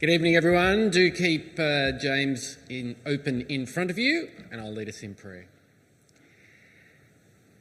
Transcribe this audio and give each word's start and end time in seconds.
Good 0.00 0.08
evening, 0.08 0.34
everyone. 0.34 0.88
Do 0.88 1.10
keep 1.10 1.58
uh, 1.58 1.92
James 1.92 2.56
in, 2.70 2.96
open 3.04 3.42
in 3.50 3.66
front 3.66 3.90
of 3.90 3.98
you, 3.98 4.30
and 4.50 4.58
I'll 4.58 4.72
lead 4.72 4.88
us 4.88 5.02
in 5.02 5.14
prayer. 5.14 5.46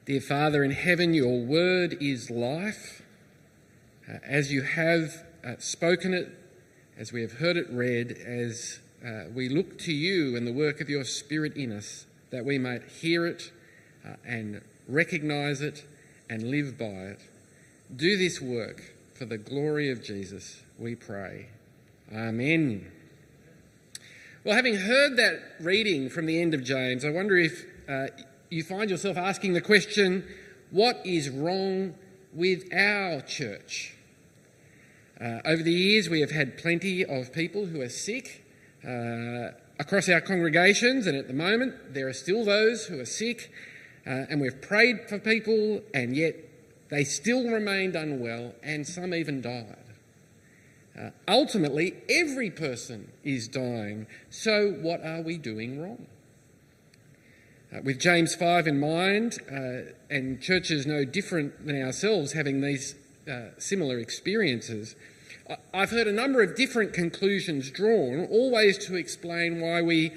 Dear 0.06 0.22
Father 0.22 0.64
in 0.64 0.72
heaven, 0.72 1.14
your 1.14 1.42
word 1.42 1.98
is 2.00 2.30
life. 2.30 3.02
Uh, 4.08 4.20
as 4.24 4.54
you 4.54 4.62
have 4.62 5.26
uh, 5.44 5.56
spoken 5.58 6.14
it, 6.14 6.30
as 6.98 7.12
we 7.12 7.22
have 7.24 7.34
heard 7.34 7.58
it 7.58 7.70
read, 7.70 8.14
as 8.14 8.80
uh, 9.06 9.24
we 9.36 9.50
look 9.50 9.78
to 9.80 9.92
you 9.92 10.38
and 10.38 10.48
the 10.48 10.54
work 10.54 10.80
of 10.80 10.90
your 10.90 11.04
Spirit 11.04 11.58
in 11.58 11.74
us, 11.74 12.06
that 12.30 12.46
we 12.46 12.58
might 12.58 12.84
hear 12.84 13.26
it 13.28 13.52
uh, 14.08 14.14
and 14.26 14.62
recognize 14.88 15.60
it 15.60 15.84
and 16.30 16.50
live 16.50 16.78
by 16.78 16.86
it. 16.86 17.20
Do 17.94 18.16
this 18.16 18.40
work 18.40 18.94
for 19.14 19.26
the 19.26 19.38
glory 19.38 19.92
of 19.92 20.02
Jesus, 20.02 20.62
we 20.78 20.96
pray. 20.96 21.48
Amen. 22.14 22.92
Well, 24.44 24.56
having 24.56 24.78
heard 24.78 25.16
that 25.18 25.42
reading 25.60 26.10
from 26.10 26.26
the 26.26 26.42
end 26.42 26.56
of 26.56 26.64
James, 26.64 27.06
I 27.06 27.12
wonder 27.12 27.38
if 27.38 27.66
uh, 27.88 28.08
you 28.50 28.64
find 28.64 28.90
yourself 28.90 29.16
asking 29.16 29.54
the 29.54 29.62
question 29.62 30.26
what 30.72 31.02
is 31.06 31.30
wrong 31.30 31.94
with 32.34 32.74
our 32.74 33.22
church? 33.22 33.96
Uh, 35.22 35.40
over 35.46 35.62
the 35.62 35.72
years, 35.72 36.10
we 36.10 36.22
have 36.22 36.32
had 36.32 36.58
plenty 36.58 37.06
of 37.06 37.32
people 37.32 37.68
who 37.68 37.80
are 37.82 37.90
sick 37.90 38.44
uh, 38.84 39.52
across 39.78 40.10
our 40.10 40.22
congregations, 40.22 41.06
and 41.06 41.16
at 41.16 41.28
the 41.28 41.34
moment, 41.34 41.94
there 41.94 42.08
are 42.08 42.14
still 42.14 42.44
those 42.44 42.86
who 42.86 43.00
are 43.00 43.06
sick, 43.06 43.52
uh, 44.08 44.26
and 44.30 44.42
we've 44.42 44.62
prayed 44.62 45.08
for 45.08 45.20
people, 45.20 45.82
and 45.94 46.16
yet 46.16 46.36
they 46.90 47.04
still 47.04 47.50
remained 47.50 47.96
unwell, 47.96 48.56
and 48.64 48.88
some 48.88 49.14
even 49.14 49.42
died. 49.42 49.89
Uh, 51.00 51.12
ultimately, 51.28 51.96
every 52.10 52.50
person 52.50 53.12
is 53.24 53.48
dying. 53.48 54.06
So, 54.30 54.72
what 54.72 55.04
are 55.06 55.22
we 55.22 55.38
doing 55.38 55.82
wrong? 55.82 56.08
Uh, 57.74 57.80
with 57.84 58.00
James 58.00 58.36
5 58.36 58.68
in 58.68 58.80
mind, 58.80 59.38
uh, 59.50 59.94
and 60.10 60.42
churches 60.42 60.86
no 60.86 61.06
different 61.06 61.66
than 61.66 61.82
ourselves 61.82 62.34
having 62.34 62.62
these 62.62 62.96
uh, 63.32 63.50
similar 63.58 64.00
experiences, 64.00 64.96
I've 65.74 65.92
heard 65.92 66.08
a 66.08 66.12
number 66.12 66.44
of 66.44 66.56
different 66.56 66.94
conclusions 66.94 67.72
drawn, 67.72 68.26
always 68.26 68.78
to 68.88 68.96
explain 68.96 69.62
why 69.62 69.82
we 69.82 70.12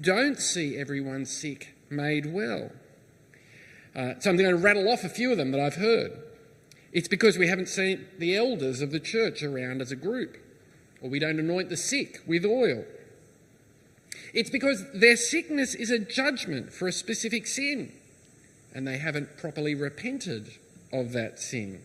don't 0.00 0.38
see 0.38 0.76
everyone 0.76 1.24
sick 1.24 1.74
made 1.88 2.26
well. 2.26 2.70
Uh, 3.94 4.14
so 4.20 4.30
I'm 4.30 4.36
going 4.36 4.50
to 4.50 4.56
rattle 4.56 4.88
off 4.90 5.02
a 5.02 5.08
few 5.08 5.32
of 5.32 5.38
them 5.38 5.52
that 5.52 5.60
I've 5.60 5.76
heard. 5.76 6.12
It's 6.96 7.08
because 7.08 7.36
we 7.36 7.46
haven't 7.46 7.68
seen 7.68 8.06
the 8.18 8.34
elders 8.34 8.80
of 8.80 8.90
the 8.90 8.98
church 8.98 9.42
around 9.42 9.82
as 9.82 9.92
a 9.92 9.96
group, 9.96 10.38
or 11.02 11.10
we 11.10 11.18
don't 11.18 11.38
anoint 11.38 11.68
the 11.68 11.76
sick 11.76 12.22
with 12.26 12.42
oil. 12.42 12.86
It's 14.32 14.48
because 14.48 14.82
their 14.94 15.18
sickness 15.18 15.74
is 15.74 15.90
a 15.90 15.98
judgment 15.98 16.72
for 16.72 16.88
a 16.88 16.92
specific 16.92 17.46
sin, 17.46 17.92
and 18.74 18.88
they 18.88 18.96
haven't 18.96 19.36
properly 19.36 19.74
repented 19.74 20.52
of 20.90 21.12
that 21.12 21.38
sin. 21.38 21.82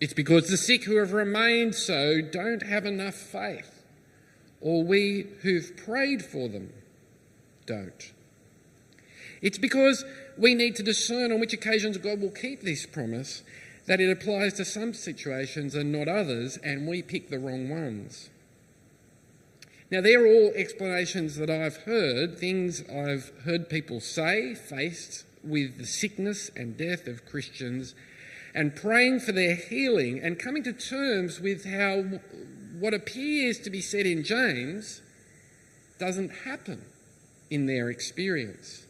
It's 0.00 0.14
because 0.14 0.48
the 0.48 0.56
sick 0.56 0.84
who 0.84 0.98
have 0.98 1.12
remained 1.12 1.74
so 1.74 2.20
don't 2.20 2.62
have 2.62 2.86
enough 2.86 3.16
faith, 3.16 3.82
or 4.60 4.84
we 4.84 5.26
who've 5.42 5.76
prayed 5.76 6.24
for 6.24 6.48
them 6.48 6.72
don't. 7.66 8.12
It's 9.40 9.58
because 9.58 10.04
we 10.36 10.54
need 10.54 10.76
to 10.76 10.82
discern 10.82 11.32
on 11.32 11.40
which 11.40 11.52
occasions 11.52 11.98
God 11.98 12.20
will 12.20 12.30
keep 12.30 12.62
this 12.62 12.86
promise 12.86 13.42
that 13.86 14.00
it 14.00 14.10
applies 14.10 14.54
to 14.54 14.64
some 14.64 14.92
situations 14.92 15.74
and 15.74 15.90
not 15.90 16.08
others, 16.08 16.58
and 16.58 16.86
we 16.86 17.02
pick 17.02 17.30
the 17.30 17.38
wrong 17.38 17.68
ones. 17.68 18.28
Now, 19.90 20.02
they're 20.02 20.26
all 20.26 20.52
explanations 20.54 21.36
that 21.36 21.48
I've 21.48 21.78
heard, 21.78 22.38
things 22.38 22.82
I've 22.90 23.32
heard 23.44 23.70
people 23.70 24.00
say, 24.00 24.54
faced 24.54 25.24
with 25.42 25.78
the 25.78 25.86
sickness 25.86 26.50
and 26.54 26.76
death 26.76 27.06
of 27.06 27.24
Christians, 27.24 27.94
and 28.54 28.76
praying 28.76 29.20
for 29.20 29.32
their 29.32 29.54
healing, 29.54 30.20
and 30.20 30.38
coming 30.38 30.62
to 30.64 30.74
terms 30.74 31.40
with 31.40 31.64
how 31.64 32.02
what 32.78 32.92
appears 32.92 33.58
to 33.60 33.70
be 33.70 33.80
said 33.80 34.04
in 34.04 34.22
James 34.22 35.00
doesn't 35.98 36.30
happen 36.44 36.84
in 37.48 37.64
their 37.64 37.88
experience. 37.88 38.87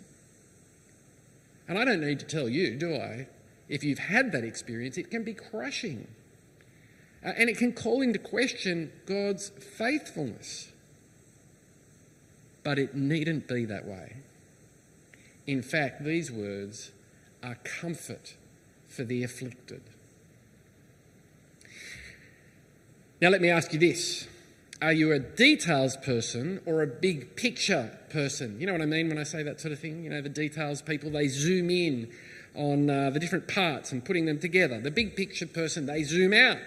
And 1.69 1.79
I 1.79 1.85
don't 1.85 2.01
need 2.01 2.19
to 2.21 2.27
tell 2.27 2.49
you, 2.49 2.75
do 2.75 2.97
I? 2.97 3.29
If 3.69 3.85
you've 3.85 3.99
had 3.99 4.33
that 4.33 4.43
experience, 4.43 4.97
it 4.97 5.11
can 5.11 5.23
be 5.23 5.35
crushing. 5.35 6.09
Uh, 7.25 7.33
and 7.37 7.51
it 7.51 7.59
can 7.59 7.73
call 7.73 8.01
into 8.01 8.19
question 8.19 8.91
God's 9.05 9.51
faithfulness. 9.51 10.73
But 12.65 12.79
it 12.79 12.95
needn't 12.95 13.47
be 13.47 13.67
that 13.67 13.87
way. 13.87 14.17
In 15.47 15.63
fact, 15.63 16.05
these 16.05 16.31
words 16.33 16.91
are 17.43 17.57
comfort 17.65 18.35
for 18.89 19.05
the 19.05 19.23
afflicted. 19.23 19.83
Now, 23.21 23.29
let 23.31 23.41
me 23.41 23.51
ask 23.51 23.73
you 23.73 23.79
this 23.79 24.27
Are 24.81 24.93
you 24.93 25.11
a 25.11 25.19
details 25.19 25.97
person 25.97 26.61
or 26.65 26.83
a 26.83 26.87
big 26.87 27.35
picture 27.35 27.99
person? 28.11 28.61
You 28.61 28.67
know 28.67 28.73
what 28.75 28.83
I 28.83 28.87
mean 28.87 29.09
when 29.09 29.19
I 29.19 29.25
say 29.25 29.43
that 29.43 29.61
sort 29.61 29.73
of 29.73 29.81
thing? 29.81 30.05
You 30.05 30.11
know, 30.11 30.21
the 30.21 30.29
details 30.29 30.83
people, 30.83 31.11
they 31.11 31.27
zoom 31.27 31.69
in 31.69 32.09
on 32.55 32.89
uh, 32.89 33.11
the 33.11 33.19
different 33.19 33.49
parts 33.49 33.91
and 33.91 34.05
putting 34.05 34.27
them 34.27 34.39
together. 34.39 34.81
The 34.81 34.93
big 34.93 35.17
picture 35.17 35.47
person, 35.47 35.87
they 35.87 36.05
zoom 36.05 36.33
out 36.33 36.59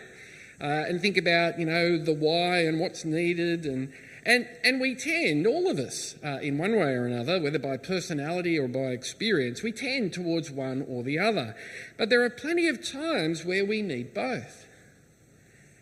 uh, 0.59 0.89
and 0.89 0.99
think 0.99 1.15
about, 1.15 1.57
you 1.57 1.65
know, 1.65 1.97
the 1.97 2.13
why 2.13 2.65
and 2.65 2.81
what's 2.81 3.05
needed. 3.05 3.65
And, 3.65 3.93
and, 4.25 4.45
and 4.61 4.81
we 4.81 4.93
tend, 4.93 5.47
all 5.47 5.71
of 5.71 5.79
us, 5.79 6.15
uh, 6.21 6.39
in 6.41 6.57
one 6.57 6.71
way 6.75 6.91
or 6.91 7.05
another, 7.05 7.41
whether 7.41 7.59
by 7.59 7.77
personality 7.77 8.59
or 8.59 8.67
by 8.67 8.91
experience, 8.91 9.63
we 9.63 9.71
tend 9.71 10.11
towards 10.11 10.51
one 10.51 10.85
or 10.85 11.01
the 11.01 11.17
other. 11.17 11.55
But 11.97 12.09
there 12.09 12.25
are 12.25 12.29
plenty 12.29 12.67
of 12.67 12.85
times 12.85 13.45
where 13.45 13.63
we 13.63 13.81
need 13.81 14.13
both. 14.13 14.67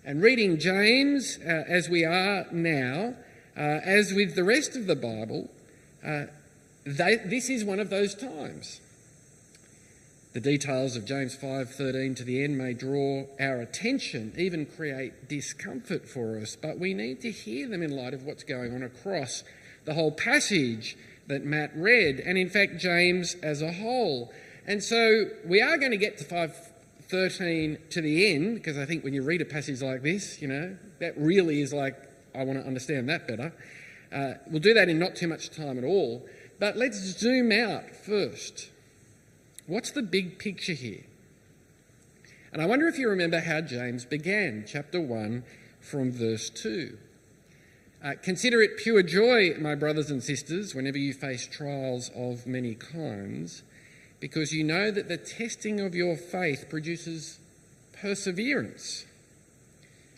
And 0.09 0.23
reading 0.23 0.57
James 0.57 1.37
uh, 1.37 1.65
as 1.67 1.87
we 1.87 2.03
are 2.03 2.47
now, 2.51 3.13
uh, 3.55 3.59
as 3.59 4.11
with 4.11 4.33
the 4.33 4.43
rest 4.43 4.75
of 4.75 4.87
the 4.87 4.95
Bible, 4.95 5.51
uh, 6.03 6.23
they, 6.83 7.17
this 7.17 7.47
is 7.47 7.63
one 7.63 7.79
of 7.79 7.91
those 7.91 8.15
times. 8.15 8.81
The 10.33 10.39
details 10.39 10.95
of 10.95 11.05
James 11.05 11.35
5:13 11.35 12.15
to 12.15 12.23
the 12.23 12.43
end 12.43 12.57
may 12.57 12.73
draw 12.73 13.27
our 13.39 13.61
attention, 13.61 14.33
even 14.35 14.65
create 14.65 15.29
discomfort 15.29 16.09
for 16.09 16.39
us, 16.39 16.55
but 16.55 16.79
we 16.79 16.95
need 16.95 17.21
to 17.21 17.29
hear 17.29 17.67
them 17.67 17.83
in 17.83 17.95
light 17.95 18.15
of 18.15 18.23
what's 18.23 18.43
going 18.43 18.73
on 18.73 18.81
across 18.81 19.43
the 19.85 19.93
whole 19.93 20.11
passage 20.11 20.97
that 21.27 21.45
Matt 21.45 21.69
read, 21.75 22.19
and 22.19 22.35
in 22.35 22.49
fact 22.49 22.77
James 22.77 23.35
as 23.43 23.61
a 23.61 23.73
whole. 23.73 24.33
And 24.65 24.83
so 24.83 25.29
we 25.45 25.61
are 25.61 25.77
going 25.77 25.91
to 25.91 25.97
get 25.97 26.17
to 26.17 26.23
5:13 27.09 27.89
to 27.89 28.01
the 28.01 28.33
end 28.33 28.55
because 28.55 28.77
I 28.77 28.85
think 28.85 29.03
when 29.03 29.13
you 29.13 29.23
read 29.23 29.41
a 29.41 29.45
passage 29.45 29.81
like 29.81 30.03
this, 30.03 30.41
you 30.41 30.47
know, 30.47 30.77
that 30.99 31.17
really 31.17 31.61
is 31.61 31.73
like 31.73 31.95
I 32.35 32.43
want 32.43 32.59
to 32.59 32.65
understand 32.65 33.09
that 33.09 33.27
better. 33.27 33.51
Uh, 34.11 34.33
we'll 34.47 34.61
do 34.61 34.73
that 34.73 34.89
in 34.89 34.99
not 34.99 35.15
too 35.15 35.27
much 35.27 35.49
time 35.49 35.77
at 35.77 35.83
all, 35.83 36.27
but 36.59 36.77
let's 36.77 36.97
zoom 36.97 37.51
out 37.51 37.95
first. 37.95 38.69
What's 39.67 39.91
the 39.91 40.01
big 40.01 40.39
picture 40.39 40.73
here? 40.73 41.03
And 42.51 42.61
I 42.61 42.65
wonder 42.65 42.87
if 42.87 42.97
you 42.97 43.07
remember 43.07 43.39
how 43.39 43.61
James 43.61 44.05
began, 44.05 44.65
chapter 44.67 44.99
1, 44.99 45.43
from 45.79 46.11
verse 46.11 46.49
2. 46.49 46.97
Uh, 48.03 48.13
Consider 48.23 48.61
it 48.61 48.77
pure 48.77 49.03
joy, 49.03 49.53
my 49.59 49.75
brothers 49.75 50.09
and 50.09 50.23
sisters, 50.23 50.73
whenever 50.73 50.97
you 50.97 51.13
face 51.13 51.45
trials 51.45 52.09
of 52.15 52.47
many 52.47 52.73
kinds, 52.73 53.61
because 54.19 54.53
you 54.53 54.63
know 54.63 54.91
that 54.91 55.07
the 55.07 55.17
testing 55.17 55.79
of 55.79 55.95
your 55.95 56.15
faith 56.15 56.67
produces 56.69 57.39
perseverance. 57.93 59.05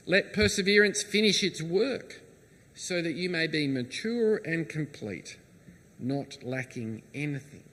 Let 0.06 0.34
perseverance 0.34 1.04
finish 1.04 1.44
its 1.44 1.62
work, 1.62 2.22
so 2.74 3.02
that 3.02 3.14
you 3.14 3.30
may 3.30 3.48
be 3.48 3.68
mature 3.68 4.38
and 4.38 4.68
complete, 4.68 5.38
not 6.00 6.38
lacking 6.44 7.04
anything. 7.14 7.64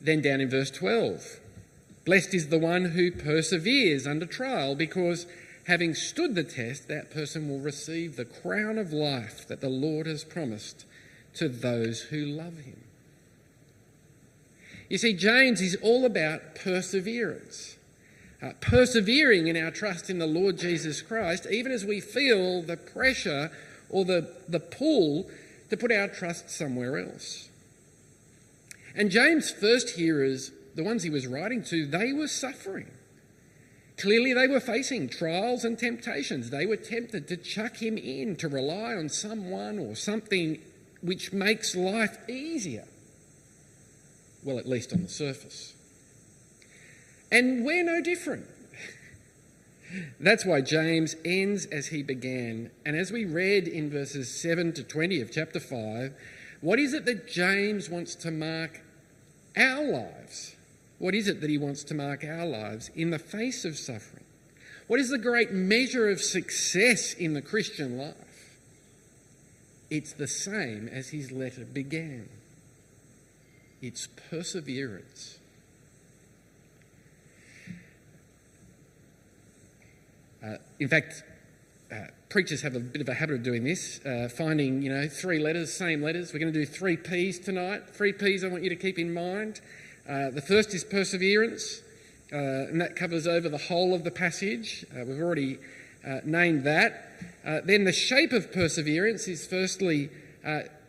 Then 0.00 0.20
down 0.20 0.40
in 0.40 0.50
verse 0.50 0.70
12 0.70 1.40
Blessed 2.04 2.34
is 2.34 2.48
the 2.48 2.58
one 2.58 2.86
who 2.86 3.10
perseveres 3.10 4.06
under 4.06 4.26
trial, 4.26 4.74
because 4.74 5.26
having 5.66 5.94
stood 5.94 6.34
the 6.34 6.44
test, 6.44 6.86
that 6.88 7.10
person 7.10 7.48
will 7.48 7.60
receive 7.60 8.16
the 8.16 8.26
crown 8.26 8.76
of 8.76 8.92
life 8.92 9.48
that 9.48 9.62
the 9.62 9.70
Lord 9.70 10.06
has 10.06 10.22
promised 10.22 10.84
to 11.34 11.48
those 11.48 12.02
who 12.02 12.26
love 12.26 12.58
him. 12.58 12.83
You 14.94 14.98
see, 14.98 15.14
James 15.14 15.60
is 15.60 15.76
all 15.82 16.04
about 16.04 16.54
perseverance. 16.54 17.76
Uh, 18.40 18.52
persevering 18.60 19.48
in 19.48 19.56
our 19.56 19.72
trust 19.72 20.08
in 20.08 20.20
the 20.20 20.26
Lord 20.28 20.56
Jesus 20.56 21.02
Christ, 21.02 21.48
even 21.50 21.72
as 21.72 21.84
we 21.84 21.98
feel 21.98 22.62
the 22.62 22.76
pressure 22.76 23.50
or 23.90 24.04
the, 24.04 24.32
the 24.46 24.60
pull 24.60 25.28
to 25.70 25.76
put 25.76 25.90
our 25.90 26.06
trust 26.06 26.48
somewhere 26.48 26.96
else. 26.96 27.48
And 28.94 29.10
James' 29.10 29.50
first 29.50 29.96
hearers, 29.96 30.52
the 30.76 30.84
ones 30.84 31.02
he 31.02 31.10
was 31.10 31.26
writing 31.26 31.64
to, 31.64 31.86
they 31.86 32.12
were 32.12 32.28
suffering. 32.28 32.86
clearly, 33.98 34.32
they 34.32 34.46
were 34.46 34.60
facing 34.60 35.08
trials 35.08 35.64
and 35.64 35.76
temptations. 35.76 36.50
They 36.50 36.66
were 36.66 36.76
tempted 36.76 37.26
to 37.26 37.36
chuck 37.36 37.78
him 37.78 37.98
in, 37.98 38.36
to 38.36 38.46
rely 38.46 38.94
on 38.94 39.08
someone 39.08 39.80
or 39.80 39.96
something 39.96 40.60
which 41.00 41.32
makes 41.32 41.74
life 41.74 42.16
easier. 42.28 42.86
Well, 44.44 44.58
at 44.58 44.68
least 44.68 44.92
on 44.92 45.02
the 45.02 45.08
surface. 45.08 45.74
And 47.32 47.64
we're 47.64 47.82
no 47.82 48.00
different. 48.02 48.46
That's 50.20 50.44
why 50.44 50.60
James 50.60 51.16
ends 51.24 51.66
as 51.66 51.88
he 51.88 52.02
began. 52.02 52.70
And 52.84 52.94
as 52.94 53.10
we 53.10 53.24
read 53.24 53.66
in 53.66 53.90
verses 53.90 54.30
7 54.30 54.72
to 54.74 54.84
20 54.84 55.20
of 55.20 55.32
chapter 55.32 55.58
5, 55.58 56.12
what 56.60 56.78
is 56.78 56.92
it 56.92 57.06
that 57.06 57.26
James 57.26 57.88
wants 57.88 58.14
to 58.16 58.30
mark 58.30 58.82
our 59.56 59.84
lives? 59.84 60.54
What 60.98 61.14
is 61.14 61.26
it 61.26 61.40
that 61.40 61.50
he 61.50 61.58
wants 61.58 61.82
to 61.84 61.94
mark 61.94 62.22
our 62.24 62.46
lives 62.46 62.90
in 62.94 63.10
the 63.10 63.18
face 63.18 63.64
of 63.64 63.78
suffering? 63.78 64.24
What 64.86 65.00
is 65.00 65.08
the 65.08 65.18
great 65.18 65.52
measure 65.52 66.10
of 66.10 66.20
success 66.20 67.14
in 67.14 67.32
the 67.32 67.42
Christian 67.42 67.96
life? 67.96 68.58
It's 69.90 70.12
the 70.12 70.28
same 70.28 70.88
as 70.88 71.08
his 71.08 71.32
letter 71.32 71.64
began 71.64 72.28
it's 73.84 74.08
perseverance. 74.30 75.38
Uh, 80.42 80.56
in 80.80 80.88
fact, 80.88 81.22
uh, 81.92 82.06
preachers 82.30 82.62
have 82.62 82.74
a 82.74 82.80
bit 82.80 83.02
of 83.02 83.10
a 83.10 83.14
habit 83.14 83.34
of 83.34 83.42
doing 83.42 83.62
this, 83.62 84.00
uh, 84.06 84.30
finding, 84.34 84.80
you 84.80 84.88
know, 84.88 85.06
three 85.06 85.38
letters, 85.38 85.70
same 85.70 86.02
letters. 86.02 86.32
We're 86.32 86.40
going 86.40 86.52
to 86.52 86.58
do 86.58 86.64
three 86.64 86.96
P's 86.96 87.38
tonight. 87.38 87.90
Three 87.90 88.14
P's 88.14 88.42
I 88.42 88.48
want 88.48 88.62
you 88.62 88.70
to 88.70 88.76
keep 88.76 88.98
in 88.98 89.12
mind. 89.12 89.60
Uh, 90.08 90.30
the 90.30 90.42
first 90.42 90.72
is 90.72 90.82
perseverance, 90.82 91.82
uh, 92.32 92.36
and 92.36 92.80
that 92.80 92.96
covers 92.96 93.26
over 93.26 93.50
the 93.50 93.58
whole 93.58 93.94
of 93.94 94.02
the 94.02 94.10
passage. 94.10 94.86
Uh, 94.92 95.04
we've 95.04 95.20
already 95.20 95.58
named 96.24 96.64
that. 96.64 97.10
Then 97.44 97.84
the 97.84 97.92
shape 97.92 98.32
of 98.32 98.50
perseverance 98.50 99.28
is 99.28 99.46
firstly 99.46 100.10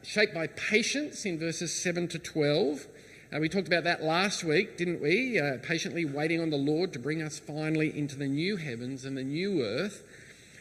shaped 0.05 0.33
by 0.33 0.47
patience 0.47 1.25
in 1.25 1.39
verses 1.39 1.73
7 1.73 2.07
to 2.09 2.19
12. 2.19 2.87
Uh, 3.33 3.39
we 3.39 3.49
talked 3.49 3.67
about 3.67 3.83
that 3.83 4.03
last 4.03 4.43
week, 4.43 4.77
didn't 4.77 5.01
we? 5.01 5.39
Uh, 5.39 5.57
patiently 5.63 6.05
waiting 6.05 6.39
on 6.39 6.51
the 6.51 6.57
Lord 6.57 6.93
to 6.93 6.99
bring 6.99 7.21
us 7.21 7.39
finally 7.39 7.97
into 7.97 8.15
the 8.15 8.27
new 8.27 8.57
heavens 8.57 9.03
and 9.03 9.17
the 9.17 9.23
new 9.23 9.63
earth. 9.63 10.03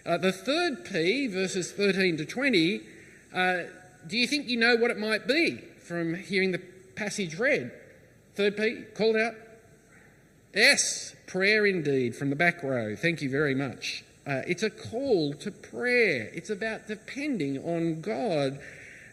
Uh, 0.06 0.16
the 0.16 0.32
third 0.32 0.84
P, 0.84 1.26
verses 1.26 1.72
13 1.72 2.16
to 2.16 2.24
20, 2.24 2.80
do 4.06 4.18
you 4.18 4.26
think 4.26 4.48
you 4.48 4.56
know 4.56 4.76
what 4.76 4.90
it 4.90 4.98
might 4.98 5.26
be 5.26 5.56
from 5.78 6.14
hearing 6.14 6.52
the 6.52 6.58
passage 6.94 7.38
read? 7.38 7.70
Third 8.34 8.56
P, 8.56 8.82
called 8.94 9.16
out. 9.16 9.34
Yes, 10.54 11.14
prayer 11.26 11.66
indeed, 11.66 12.14
from 12.14 12.30
the 12.30 12.36
back 12.36 12.62
row. 12.62 12.96
Thank 12.96 13.22
you 13.22 13.30
very 13.30 13.54
much. 13.54 14.04
Uh, 14.26 14.42
it's 14.46 14.62
a 14.62 14.70
call 14.70 15.34
to 15.34 15.50
prayer. 15.50 16.30
It's 16.32 16.50
about 16.50 16.86
depending 16.86 17.58
on 17.58 18.00
God. 18.00 18.58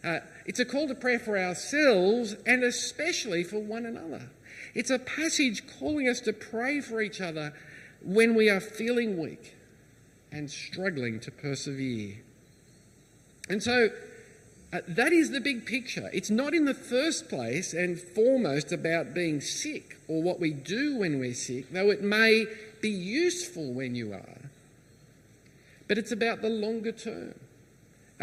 Uh, 0.04 0.18
it's 0.46 0.58
a 0.58 0.64
call 0.64 0.88
to 0.88 0.94
prayer 0.94 1.18
for 1.18 1.38
ourselves 1.38 2.34
and 2.46 2.64
especially 2.64 3.44
for 3.44 3.58
one 3.58 3.86
another. 3.86 4.30
It's 4.74 4.90
a 4.90 4.98
passage 4.98 5.62
calling 5.78 6.08
us 6.08 6.20
to 6.20 6.32
pray 6.32 6.80
for 6.80 7.00
each 7.00 7.20
other 7.20 7.52
when 8.02 8.34
we 8.34 8.48
are 8.48 8.60
feeling 8.60 9.18
weak 9.18 9.54
and 10.32 10.50
struggling 10.50 11.20
to 11.20 11.30
persevere. 11.30 12.16
And 13.48 13.62
so, 13.62 13.90
uh, 14.72 14.80
that 14.88 15.12
is 15.12 15.30
the 15.30 15.40
big 15.40 15.66
picture. 15.66 16.08
It's 16.14 16.30
not 16.30 16.54
in 16.54 16.64
the 16.64 16.74
first 16.74 17.28
place 17.28 17.74
and 17.74 18.00
foremost 18.00 18.72
about 18.72 19.12
being 19.12 19.40
sick 19.42 19.98
or 20.08 20.22
what 20.22 20.40
we 20.40 20.52
do 20.52 20.96
when 20.96 21.18
we're 21.18 21.34
sick, 21.34 21.70
though 21.70 21.90
it 21.90 22.02
may 22.02 22.46
be 22.80 22.88
useful 22.88 23.72
when 23.72 23.94
you 23.94 24.14
are. 24.14 24.50
But 25.88 25.98
it's 25.98 26.12
about 26.12 26.40
the 26.40 26.48
longer 26.48 26.92
term, 26.92 27.34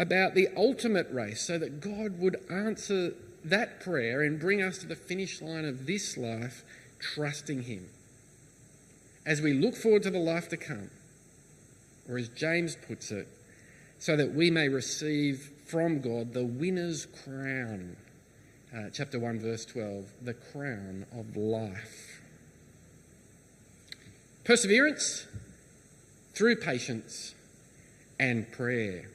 about 0.00 0.34
the 0.34 0.48
ultimate 0.56 1.06
race, 1.12 1.42
so 1.42 1.58
that 1.58 1.82
God 1.82 2.18
would 2.18 2.42
answer 2.50 3.12
that 3.44 3.80
prayer 3.80 4.22
and 4.22 4.40
bring 4.40 4.62
us 4.62 4.78
to 4.78 4.86
the 4.86 4.96
finish 4.96 5.42
line 5.42 5.66
of 5.66 5.84
this 5.84 6.16
life, 6.16 6.64
trusting 6.98 7.64
Him. 7.64 7.86
As 9.26 9.42
we 9.42 9.52
look 9.52 9.76
forward 9.76 10.02
to 10.04 10.10
the 10.10 10.18
life 10.18 10.48
to 10.48 10.56
come, 10.56 10.90
or 12.08 12.16
as 12.16 12.30
James 12.30 12.76
puts 12.76 13.10
it, 13.10 13.28
so 13.98 14.16
that 14.16 14.34
we 14.34 14.50
may 14.50 14.70
receive 14.70 15.50
from 15.66 16.00
God 16.00 16.32
the 16.32 16.46
winner's 16.46 17.04
crown. 17.04 17.96
Uh, 18.74 18.88
chapter 18.90 19.18
1, 19.18 19.38
verse 19.38 19.66
12, 19.66 20.06
the 20.22 20.32
crown 20.32 21.04
of 21.12 21.36
life. 21.36 22.22
Perseverance 24.44 25.26
through 26.32 26.56
patience 26.56 27.34
and 28.18 28.50
prayer. 28.50 29.10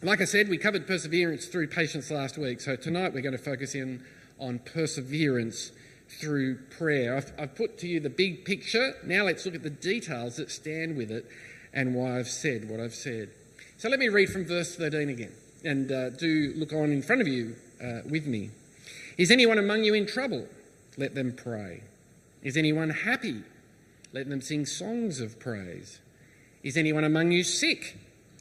Like 0.00 0.20
I 0.20 0.26
said, 0.26 0.48
we 0.48 0.58
covered 0.58 0.86
perseverance 0.86 1.46
through 1.46 1.66
patience 1.66 2.08
last 2.08 2.38
week, 2.38 2.60
so 2.60 2.76
tonight 2.76 3.12
we're 3.12 3.20
going 3.20 3.36
to 3.36 3.42
focus 3.42 3.74
in 3.74 4.04
on 4.38 4.60
perseverance 4.60 5.72
through 6.08 6.58
prayer. 6.70 7.16
I've, 7.16 7.32
I've, 7.36 7.56
put 7.56 7.78
to 7.78 7.88
you 7.88 7.98
the 7.98 8.08
big 8.08 8.44
picture. 8.44 8.94
Now 9.02 9.24
let's 9.24 9.44
look 9.44 9.56
at 9.56 9.64
the 9.64 9.70
details 9.70 10.36
that 10.36 10.52
stand 10.52 10.96
with 10.96 11.10
it 11.10 11.26
and 11.72 11.96
why 11.96 12.16
I've 12.16 12.28
said 12.28 12.70
what 12.70 12.78
I've 12.78 12.94
said. 12.94 13.30
So 13.76 13.88
let 13.88 13.98
me 13.98 14.08
read 14.08 14.28
from 14.28 14.44
verse 14.44 14.76
13 14.76 15.08
again 15.08 15.32
and 15.64 15.90
uh, 15.90 16.10
do 16.10 16.52
look 16.54 16.72
on 16.72 16.92
in 16.92 17.02
front 17.02 17.20
of 17.20 17.26
you 17.26 17.56
uh, 17.82 18.02
with 18.08 18.24
me. 18.24 18.50
Is 19.16 19.32
anyone 19.32 19.58
among 19.58 19.82
you 19.82 19.94
in 19.94 20.06
trouble? 20.06 20.46
Let 20.96 21.16
them 21.16 21.32
pray. 21.32 21.82
Is 22.44 22.56
anyone 22.56 22.90
happy? 22.90 23.42
Let 24.12 24.28
them 24.28 24.42
sing 24.42 24.64
songs 24.64 25.20
of 25.20 25.40
praise. 25.40 25.98
Is 26.62 26.76
anyone 26.76 27.02
among 27.02 27.32
you 27.32 27.42
sick? 27.42 27.96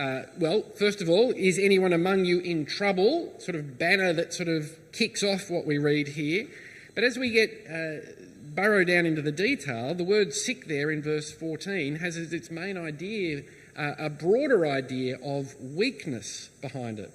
Uh, 0.00 0.22
well, 0.38 0.64
first 0.78 1.02
of 1.02 1.10
all, 1.10 1.30
is 1.32 1.58
anyone 1.58 1.92
among 1.92 2.24
you 2.24 2.40
in 2.40 2.64
trouble? 2.64 3.34
Sort 3.38 3.54
of 3.54 3.78
banner 3.78 4.14
that 4.14 4.32
sort 4.32 4.48
of 4.48 4.74
kicks 4.92 5.22
off 5.22 5.50
what 5.50 5.66
we 5.66 5.76
read 5.76 6.08
here. 6.08 6.46
But 6.94 7.04
as 7.04 7.18
we 7.18 7.28
get 7.28 7.50
uh, 7.70 8.10
burrow 8.54 8.82
down 8.82 9.04
into 9.04 9.20
the 9.20 9.30
detail, 9.30 9.94
the 9.94 10.02
word 10.02 10.32
sick 10.32 10.68
there 10.68 10.90
in 10.90 11.02
verse 11.02 11.30
14 11.30 11.96
has 11.96 12.16
as 12.16 12.32
its 12.32 12.50
main 12.50 12.78
idea 12.78 13.42
a 13.76 14.08
broader 14.08 14.66
idea 14.66 15.18
of 15.22 15.54
weakness 15.60 16.48
behind 16.62 16.98
it. 16.98 17.12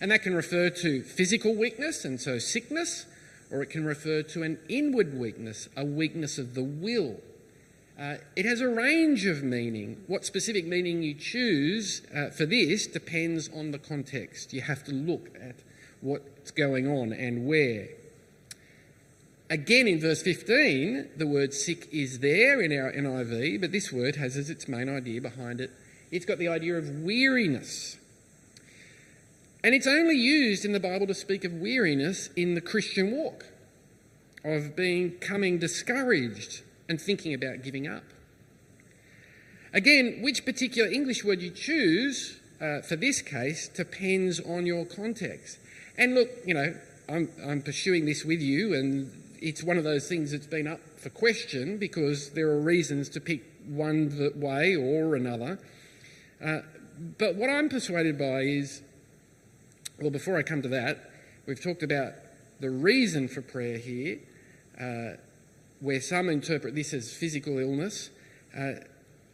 And 0.00 0.10
that 0.10 0.22
can 0.22 0.34
refer 0.34 0.70
to 0.70 1.02
physical 1.02 1.54
weakness, 1.54 2.06
and 2.06 2.18
so 2.18 2.38
sickness, 2.38 3.04
or 3.50 3.62
it 3.62 3.70
can 3.70 3.84
refer 3.84 4.22
to 4.22 4.42
an 4.42 4.58
inward 4.68 5.18
weakness, 5.18 5.68
a 5.76 5.84
weakness 5.84 6.38
of 6.38 6.54
the 6.54 6.64
will. 6.64 7.20
Uh, 7.98 8.14
it 8.36 8.46
has 8.46 8.60
a 8.60 8.68
range 8.68 9.26
of 9.26 9.42
meaning. 9.42 10.04
What 10.06 10.24
specific 10.24 10.64
meaning 10.64 11.02
you 11.02 11.14
choose 11.14 12.02
uh, 12.14 12.30
for 12.30 12.46
this 12.46 12.86
depends 12.86 13.50
on 13.52 13.72
the 13.72 13.78
context. 13.78 14.52
You 14.52 14.60
have 14.60 14.84
to 14.84 14.92
look 14.92 15.30
at 15.40 15.56
what's 16.00 16.52
going 16.52 16.86
on 16.86 17.12
and 17.12 17.44
where. 17.46 17.88
Again, 19.50 19.88
in 19.88 19.98
verse 19.98 20.22
15, 20.22 21.08
the 21.16 21.26
word 21.26 21.52
sick 21.52 21.88
is 21.90 22.20
there 22.20 22.60
in 22.60 22.70
our 22.70 22.92
NIV, 22.92 23.60
but 23.60 23.72
this 23.72 23.90
word 23.90 24.14
has 24.14 24.36
as 24.36 24.48
its 24.48 24.68
main 24.68 24.88
idea 24.88 25.20
behind 25.20 25.60
it, 25.60 25.72
it's 26.12 26.24
got 26.24 26.38
the 26.38 26.48
idea 26.48 26.76
of 26.76 27.00
weariness. 27.00 27.96
And 29.64 29.74
it's 29.74 29.88
only 29.88 30.16
used 30.16 30.64
in 30.64 30.72
the 30.72 30.78
Bible 30.78 31.08
to 31.08 31.14
speak 31.14 31.44
of 31.44 31.52
weariness 31.52 32.28
in 32.36 32.54
the 32.54 32.60
Christian 32.60 33.10
walk, 33.10 33.46
of 34.44 34.76
being 34.76 35.18
coming 35.18 35.58
discouraged 35.58 36.62
and 36.88 37.00
thinking 37.00 37.34
about 37.34 37.62
giving 37.62 37.86
up. 37.86 38.04
Again, 39.72 40.20
which 40.22 40.44
particular 40.44 40.90
English 40.90 41.24
word 41.24 41.42
you 41.42 41.50
choose 41.50 42.40
uh, 42.60 42.80
for 42.80 42.96
this 42.96 43.22
case 43.22 43.68
depends 43.68 44.40
on 44.40 44.66
your 44.66 44.84
context. 44.84 45.58
And 45.96 46.14
look, 46.14 46.28
you 46.44 46.54
know, 46.54 46.74
I'm, 47.08 47.30
I'm 47.46 47.62
pursuing 47.62 48.06
this 48.06 48.24
with 48.24 48.40
you, 48.40 48.74
and 48.74 49.10
it's 49.40 49.62
one 49.62 49.78
of 49.78 49.84
those 49.84 50.08
things 50.08 50.32
that's 50.32 50.46
been 50.46 50.66
up 50.66 50.80
for 50.96 51.10
question 51.10 51.78
because 51.78 52.30
there 52.30 52.48
are 52.48 52.60
reasons 52.60 53.08
to 53.10 53.20
pick 53.20 53.44
one 53.66 54.32
way 54.36 54.74
or 54.74 55.14
another. 55.14 55.58
Uh, 56.42 56.60
but 57.18 57.36
what 57.36 57.50
I'm 57.50 57.68
persuaded 57.68 58.18
by 58.18 58.40
is, 58.40 58.82
well, 60.00 60.10
before 60.10 60.36
I 60.36 60.42
come 60.42 60.62
to 60.62 60.68
that, 60.68 61.10
we've 61.46 61.62
talked 61.62 61.82
about 61.82 62.14
the 62.60 62.70
reason 62.70 63.28
for 63.28 63.42
prayer 63.42 63.78
here, 63.78 64.18
uh, 64.80 65.16
where 65.80 66.00
some 66.00 66.28
interpret 66.28 66.74
this 66.74 66.92
as 66.92 67.12
physical 67.12 67.58
illness. 67.58 68.10
Uh, 68.56 68.72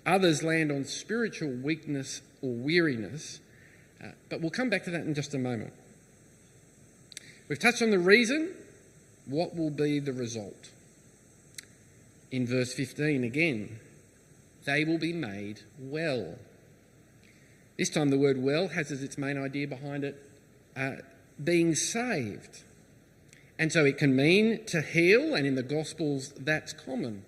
others 0.07 0.43
land 0.43 0.71
on 0.71 0.85
spiritual 0.85 1.51
weakness 1.51 2.21
or 2.43 2.53
weariness, 2.53 3.41
uh, 4.03 4.09
but 4.29 4.41
we'll 4.41 4.51
come 4.51 4.69
back 4.69 4.85
to 4.85 4.91
that 4.91 5.03
in 5.03 5.15
just 5.15 5.35
a 5.35 5.39
moment. 5.39 5.73
We've 7.49 7.59
touched 7.59 7.83
on 7.83 7.91
the 7.91 7.99
reason. 7.99 8.55
What 9.27 9.57
will 9.57 9.71
be 9.71 10.01
the 10.01 10.13
result? 10.13 10.71
In 12.31 12.47
verse 12.47 12.75
15 12.75 13.25
again, 13.25 13.79
they 14.65 14.85
will 14.85 14.99
be 14.99 15.13
made 15.13 15.61
well. 15.79 16.37
This 17.79 17.91
time, 17.91 18.11
the 18.11 18.19
word 18.19 18.43
well 18.43 18.69
has 18.69 18.91
as 18.91 19.03
its 19.03 19.19
main 19.19 19.37
idea 19.37 19.67
behind 19.67 20.05
it 20.05 20.23
uh, 20.77 20.97
being 21.43 21.75
saved. 21.75 22.63
And 23.59 23.73
so 23.73 23.85
it 23.85 23.99
can 23.99 24.17
mean 24.17 24.65
to 24.67 24.83
heal, 24.83 25.35
and 25.35 25.47
in 25.47 25.55
the 25.55 25.63
Gospels, 25.63 26.33
that's 26.37 26.73
common. 26.73 27.25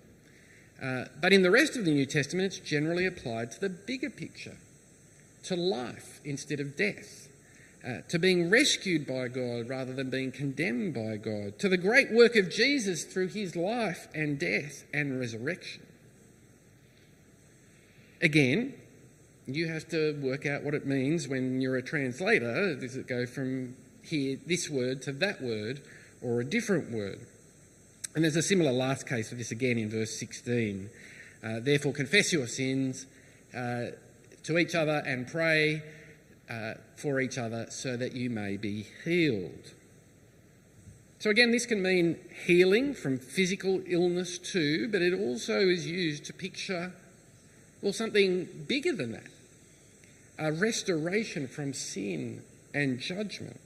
Uh, 0.81 1.05
but 1.21 1.33
in 1.33 1.41
the 1.41 1.51
rest 1.51 1.75
of 1.75 1.85
the 1.85 1.91
New 1.91 2.05
Testament, 2.05 2.47
it's 2.47 2.59
generally 2.59 3.05
applied 3.05 3.51
to 3.51 3.59
the 3.59 3.69
bigger 3.69 4.09
picture, 4.09 4.57
to 5.43 5.55
life 5.55 6.19
instead 6.25 6.59
of 6.59 6.75
death, 6.75 7.29
uh, 7.87 8.01
to 8.09 8.19
being 8.19 8.49
rescued 8.49 9.07
by 9.07 9.29
God 9.29 9.69
rather 9.69 9.93
than 9.93 10.09
being 10.09 10.31
condemned 10.31 10.93
by 10.93 11.15
God, 11.15 11.57
to 11.59 11.69
the 11.69 11.77
great 11.77 12.11
work 12.11 12.35
of 12.35 12.49
Jesus 12.49 13.05
through 13.05 13.29
his 13.29 13.55
life 13.55 14.07
and 14.13 14.37
death 14.37 14.83
and 14.93 15.19
resurrection. 15.19 15.83
Again, 18.21 18.73
you 19.45 19.67
have 19.67 19.87
to 19.89 20.19
work 20.21 20.45
out 20.45 20.63
what 20.63 20.73
it 20.73 20.85
means 20.85 21.27
when 21.27 21.61
you're 21.61 21.77
a 21.77 21.81
translator. 21.81 22.75
Does 22.75 22.97
it 22.97 23.07
go 23.07 23.25
from 23.25 23.75
here, 24.03 24.37
this 24.45 24.69
word, 24.69 25.01
to 25.03 25.11
that 25.13 25.41
word, 25.41 25.81
or 26.21 26.41
a 26.41 26.45
different 26.45 26.91
word? 26.91 27.19
And 28.15 28.23
there's 28.23 28.35
a 28.35 28.41
similar 28.41 28.71
last 28.71 29.07
case 29.07 29.31
of 29.31 29.37
this 29.37 29.51
again 29.51 29.77
in 29.77 29.89
verse 29.89 30.17
16. 30.19 30.89
Uh, 31.43 31.59
Therefore, 31.59 31.93
confess 31.93 32.33
your 32.33 32.47
sins 32.47 33.05
uh, 33.55 33.87
to 34.43 34.57
each 34.57 34.75
other 34.75 35.03
and 35.05 35.27
pray 35.27 35.83
uh, 36.49 36.73
for 36.95 37.19
each 37.19 37.37
other 37.37 37.67
so 37.69 37.97
that 37.97 38.13
you 38.13 38.29
may 38.29 38.57
be 38.57 38.87
healed. 39.03 39.73
So, 41.19 41.29
again, 41.29 41.51
this 41.51 41.65
can 41.65 41.81
mean 41.81 42.17
healing 42.45 42.93
from 42.93 43.17
physical 43.17 43.81
illness 43.87 44.37
too, 44.37 44.87
but 44.87 45.01
it 45.01 45.13
also 45.13 45.59
is 45.59 45.87
used 45.87 46.25
to 46.25 46.33
picture, 46.33 46.93
well, 47.81 47.93
something 47.93 48.47
bigger 48.67 48.93
than 48.93 49.11
that 49.13 49.27
a 50.39 50.51
restoration 50.51 51.47
from 51.47 51.73
sin 51.73 52.43
and 52.73 52.99
judgment. 52.99 53.59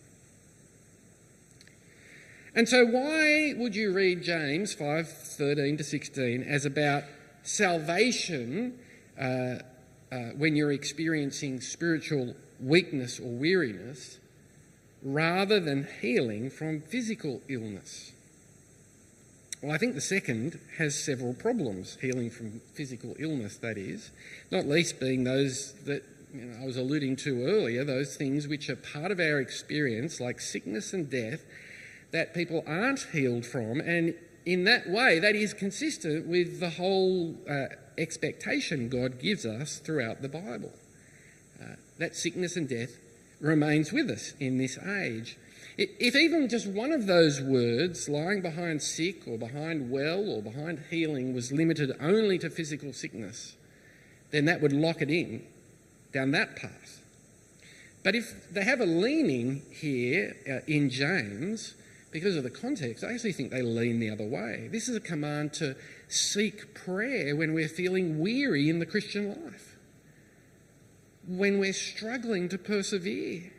And 2.53 2.67
so, 2.67 2.86
why 2.86 3.53
would 3.55 3.75
you 3.75 3.93
read 3.93 4.24
James 4.24 4.75
5:13 4.75 5.77
to 5.77 5.84
16 5.84 6.43
as 6.43 6.65
about 6.65 7.03
salvation 7.43 8.77
uh, 9.17 9.60
uh, 10.12 10.17
when 10.36 10.55
you're 10.55 10.74
experiencing 10.74 11.62
spiritual 11.62 12.36
weakness 12.60 13.20
or 13.20 13.31
weariness 13.31 14.20
rather 15.01 15.60
than 15.60 15.88
healing 16.01 16.50
from 16.50 16.81
physical 16.81 17.41
illness? 17.48 18.12
Well, 19.62 19.72
I 19.72 19.77
think 19.77 19.96
the 19.96 20.01
second 20.01 20.60
has 20.77 21.01
several 21.01 21.34
problems, 21.34 21.98
healing 22.01 22.31
from 22.31 22.62
physical 22.74 23.15
illness, 23.20 23.58
that 23.58 23.77
is, 23.77 24.10
not 24.50 24.65
least 24.65 25.00
being 25.00 25.24
those 25.24 25.74
that 25.86 26.03
you 26.34 26.46
know, 26.46 26.63
I 26.63 26.65
was 26.65 26.77
alluding 26.77 27.15
to 27.17 27.46
earlier, 27.46 27.86
those 27.86 28.17
things 28.17 28.48
which 28.48 28.70
are 28.70 28.75
part 28.75 29.12
of 29.12 29.20
our 29.20 29.39
experience, 29.39 30.20
like 30.20 30.41
sickness 30.41 30.93
and 30.93 31.10
death, 31.10 31.41
that 32.12 32.34
people 32.34 32.63
aren't 32.68 33.08
healed 33.12 33.46
from. 33.46 33.80
And 33.80 34.13
in 34.46 34.63
that 34.65 34.89
way, 34.89 35.20
that 35.20 35.36
is 35.36 35.53
consistent 35.53 36.27
with 36.27 36.60
the 36.60 36.72
whole 36.72 37.36
uh, 37.50 37.68
expectation 37.98 38.89
God 38.89 39.20
gives 39.20 39.46
us 39.46 39.80
throughout 39.80 40.22
the 40.22 40.30
Bible. 40.30 40.74
Uh, 41.62 41.75
that 42.00 42.15
sickness 42.15 42.56
and 42.56 42.68
death 42.68 42.98
remains 43.39 43.91
with 43.91 44.10
us 44.10 44.34
in 44.39 44.58
this 44.58 44.77
age. 44.77 45.38
If 45.77 46.15
even 46.15 46.50
just 46.50 46.68
one 46.68 46.91
of 46.91 47.08
those 47.08 47.41
words, 47.41 48.10
lying 48.10 48.41
behind 48.41 48.82
sick 48.82 49.27
or 49.27 49.38
behind 49.38 49.89
well 49.89 50.30
or 50.30 50.41
behind 50.41 50.84
healing, 50.89 51.34
was 51.34 51.51
limited 51.51 51.96
only 52.00 52.38
to 52.39 52.50
physical 52.50 52.94
sickness, 52.94 53.56
then 54.32 54.46
that 54.46 54.62
would 54.62 54.74
lock 54.74 55.01
it 55.01 55.10
in 55.10 55.44
down 56.12 56.32
that 56.32 56.56
path. 56.56 57.01
But 58.03 58.15
if 58.15 58.51
they 58.51 58.63
have 58.63 58.82
a 58.82 58.86
leaning 58.86 59.62
here 59.72 60.36
uh, 60.48 60.60
in 60.68 60.89
James 60.89 61.75
because 62.12 62.36
of 62.36 62.44
the 62.44 62.50
context, 62.50 63.03
I 63.03 63.13
actually 63.13 63.32
think 63.32 63.51
they 63.51 63.62
lean 63.62 64.00
the 64.00 64.10
other 64.10 64.25
way. 64.25 64.68
This 64.72 64.89
is 64.89 64.96
a 64.96 65.00
command 65.00 65.53
to 65.53 65.75
seek 66.10 66.74
prayer 66.74 67.36
when 67.36 67.53
we're 67.53 67.70
feeling 67.70 68.20
weary 68.20 68.70
in 68.70 68.80
the 68.80 68.86
Christian 68.86 69.30
life, 69.30 69.77
when 71.25 71.58
we're 71.58 71.74
struggling 71.74 72.50
to 72.50 72.58
persevere. 72.58 73.51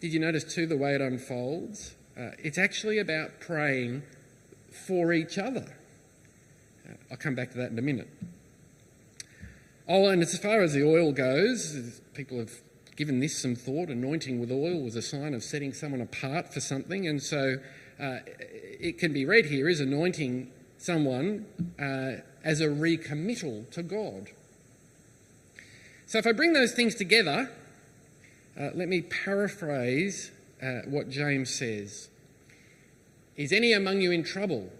Did 0.00 0.12
you 0.12 0.18
notice 0.18 0.44
too 0.44 0.66
the 0.66 0.76
way 0.76 0.94
it 0.94 1.00
unfolds? 1.00 1.94
Uh, 2.18 2.30
it's 2.38 2.58
actually 2.58 2.98
about 2.98 3.38
praying 3.38 4.02
for 4.86 5.12
each 5.12 5.38
other. 5.38 5.76
Uh, 6.88 6.94
I'll 7.10 7.16
come 7.16 7.34
back 7.34 7.52
to 7.52 7.58
that 7.58 7.70
in 7.70 7.78
a 7.78 7.82
minute. 7.82 8.08
Oh, 9.86 10.06
and 10.06 10.22
as 10.22 10.36
far 10.38 10.62
as 10.62 10.72
the 10.72 10.84
oil 10.84 11.12
goes, 11.12 12.00
people 12.14 12.38
have 12.38 12.52
given 13.00 13.18
this 13.18 13.40
some 13.40 13.54
thought. 13.54 13.88
Anointing 13.88 14.38
with 14.38 14.52
oil 14.52 14.82
was 14.82 14.94
a 14.94 15.00
sign 15.00 15.32
of 15.32 15.42
setting 15.42 15.72
someone 15.72 16.02
apart 16.02 16.52
for 16.52 16.60
something, 16.60 17.08
and 17.08 17.22
so 17.22 17.56
uh, 17.98 18.18
it 18.38 18.98
can 18.98 19.10
be 19.10 19.24
read 19.24 19.46
here 19.46 19.70
as 19.70 19.80
anointing 19.80 20.52
someone 20.76 21.46
uh, 21.78 22.20
as 22.44 22.60
a 22.60 22.68
recommittal 22.68 23.64
to 23.70 23.82
God. 23.82 24.28
So 26.04 26.18
if 26.18 26.26
I 26.26 26.32
bring 26.32 26.52
those 26.52 26.72
things 26.72 26.94
together, 26.94 27.50
uh, 28.60 28.68
let 28.74 28.86
me 28.90 29.00
paraphrase 29.00 30.30
uh, 30.62 30.80
what 30.84 31.08
James 31.08 31.48
says. 31.48 32.10
Is 33.34 33.50
any 33.50 33.72
among 33.72 34.02
you 34.02 34.10
in 34.10 34.24
trouble? 34.24 34.70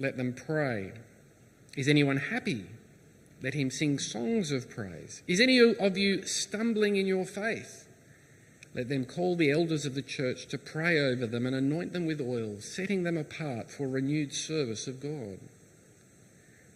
Let 0.00 0.16
them 0.16 0.34
pray. 0.34 0.94
Is 1.76 1.86
anyone 1.86 2.16
happy? 2.16 2.66
Let 3.42 3.54
him 3.54 3.70
sing 3.70 3.98
songs 3.98 4.52
of 4.52 4.70
praise. 4.70 5.22
Is 5.26 5.40
any 5.40 5.58
of 5.58 5.98
you 5.98 6.22
stumbling 6.22 6.96
in 6.96 7.06
your 7.06 7.24
faith? 7.24 7.88
Let 8.74 8.88
them 8.88 9.04
call 9.04 9.36
the 9.36 9.50
elders 9.50 9.84
of 9.84 9.94
the 9.94 10.02
church 10.02 10.46
to 10.46 10.58
pray 10.58 10.98
over 10.98 11.26
them 11.26 11.44
and 11.44 11.54
anoint 11.54 11.92
them 11.92 12.06
with 12.06 12.20
oil, 12.20 12.60
setting 12.60 13.02
them 13.02 13.18
apart 13.18 13.70
for 13.70 13.88
renewed 13.88 14.32
service 14.32 14.86
of 14.86 15.00
God. 15.00 15.40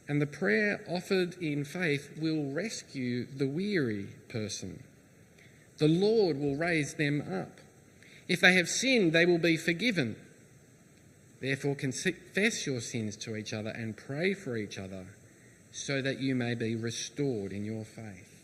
And 0.08 0.20
the 0.20 0.26
prayer 0.26 0.84
offered 0.88 1.40
in 1.40 1.64
faith 1.64 2.10
will 2.20 2.52
rescue 2.52 3.26
the 3.26 3.48
weary 3.48 4.08
person. 4.28 4.82
The 5.78 5.88
Lord 5.88 6.38
will 6.38 6.56
raise 6.56 6.94
them 6.94 7.20
up. 7.20 7.60
If 8.28 8.40
they 8.40 8.54
have 8.54 8.68
sinned, 8.68 9.12
they 9.12 9.24
will 9.24 9.38
be 9.38 9.56
forgiven. 9.56 10.16
Therefore, 11.40 11.74
confess 11.74 12.66
your 12.66 12.80
sins 12.80 13.16
to 13.18 13.36
each 13.36 13.52
other 13.52 13.70
and 13.70 13.96
pray 13.96 14.34
for 14.34 14.56
each 14.56 14.78
other 14.78 15.06
so 15.76 16.00
that 16.00 16.20
you 16.20 16.34
may 16.34 16.54
be 16.54 16.74
restored 16.74 17.52
in 17.52 17.62
your 17.62 17.84
faith. 17.84 18.42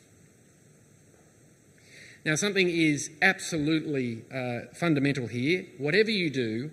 Now, 2.27 2.35
something 2.35 2.69
is 2.69 3.11
absolutely 3.23 4.23
uh, 4.33 4.73
fundamental 4.75 5.27
here. 5.27 5.65
Whatever 5.79 6.11
you 6.11 6.29
do, 6.29 6.71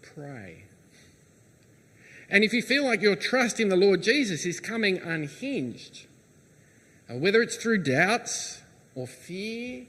pray. 0.00 0.64
And 2.30 2.42
if 2.42 2.54
you 2.54 2.62
feel 2.62 2.84
like 2.84 3.02
your 3.02 3.16
trust 3.16 3.60
in 3.60 3.68
the 3.68 3.76
Lord 3.76 4.02
Jesus 4.02 4.46
is 4.46 4.60
coming 4.60 4.96
unhinged, 4.96 6.06
uh, 7.08 7.16
whether 7.16 7.42
it's 7.42 7.56
through 7.56 7.82
doubts 7.82 8.62
or 8.94 9.06
fear 9.06 9.84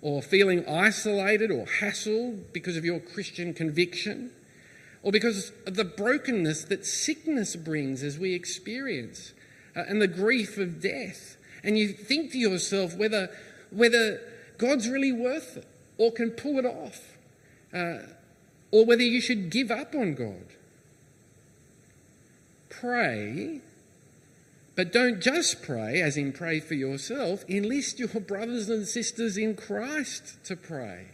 or 0.00 0.22
feeling 0.22 0.66
isolated 0.68 1.50
or 1.50 1.66
hassled 1.66 2.52
because 2.52 2.76
of 2.76 2.84
your 2.84 3.00
Christian 3.00 3.52
conviction, 3.52 4.30
or 5.02 5.12
because 5.12 5.52
of 5.66 5.76
the 5.76 5.84
brokenness 5.84 6.64
that 6.64 6.84
sickness 6.84 7.56
brings 7.56 8.02
as 8.02 8.18
we 8.18 8.34
experience, 8.34 9.32
uh, 9.76 9.84
and 9.86 10.02
the 10.02 10.08
grief 10.08 10.58
of 10.58 10.80
death. 10.80 11.36
And 11.62 11.78
you 11.78 11.88
think 11.88 12.32
to 12.32 12.38
yourself 12.38 12.96
whether, 12.96 13.30
whether 13.70 14.20
God's 14.58 14.88
really 14.88 15.12
worth 15.12 15.56
it 15.56 15.66
or 15.98 16.12
can 16.12 16.30
pull 16.30 16.58
it 16.58 16.64
off, 16.64 17.16
uh, 17.72 17.98
or 18.70 18.84
whether 18.84 19.02
you 19.02 19.20
should 19.20 19.50
give 19.50 19.70
up 19.70 19.94
on 19.94 20.14
God. 20.14 20.46
Pray, 22.68 23.60
but 24.74 24.92
don't 24.92 25.20
just 25.20 25.62
pray, 25.62 26.00
as 26.00 26.16
in 26.16 26.32
pray 26.32 26.60
for 26.60 26.74
yourself, 26.74 27.44
enlist 27.48 27.98
your 27.98 28.08
brothers 28.08 28.68
and 28.68 28.86
sisters 28.86 29.36
in 29.36 29.56
Christ 29.56 30.36
to 30.44 30.54
pray. 30.54 31.06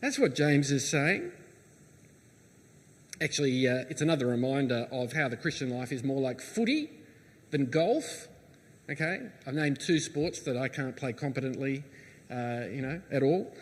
That's 0.00 0.18
what 0.18 0.34
James 0.34 0.72
is 0.72 0.88
saying. 0.88 1.30
Actually, 3.20 3.66
uh, 3.66 3.84
it's 3.88 4.02
another 4.02 4.26
reminder 4.26 4.86
of 4.92 5.14
how 5.14 5.26
the 5.26 5.36
Christian 5.36 5.70
life 5.70 5.90
is 5.90 6.04
more 6.04 6.20
like 6.20 6.40
footy 6.40 6.90
than 7.50 7.66
golf. 7.66 8.28
Okay, 8.90 9.20
I've 9.46 9.54
named 9.54 9.80
two 9.80 9.98
sports 10.00 10.40
that 10.40 10.56
I 10.56 10.68
can't 10.68 10.94
play 10.94 11.14
competently, 11.14 11.82
uh, 12.30 12.66
you 12.70 12.82
know, 12.82 13.00
at 13.10 13.22
all. 13.22 13.52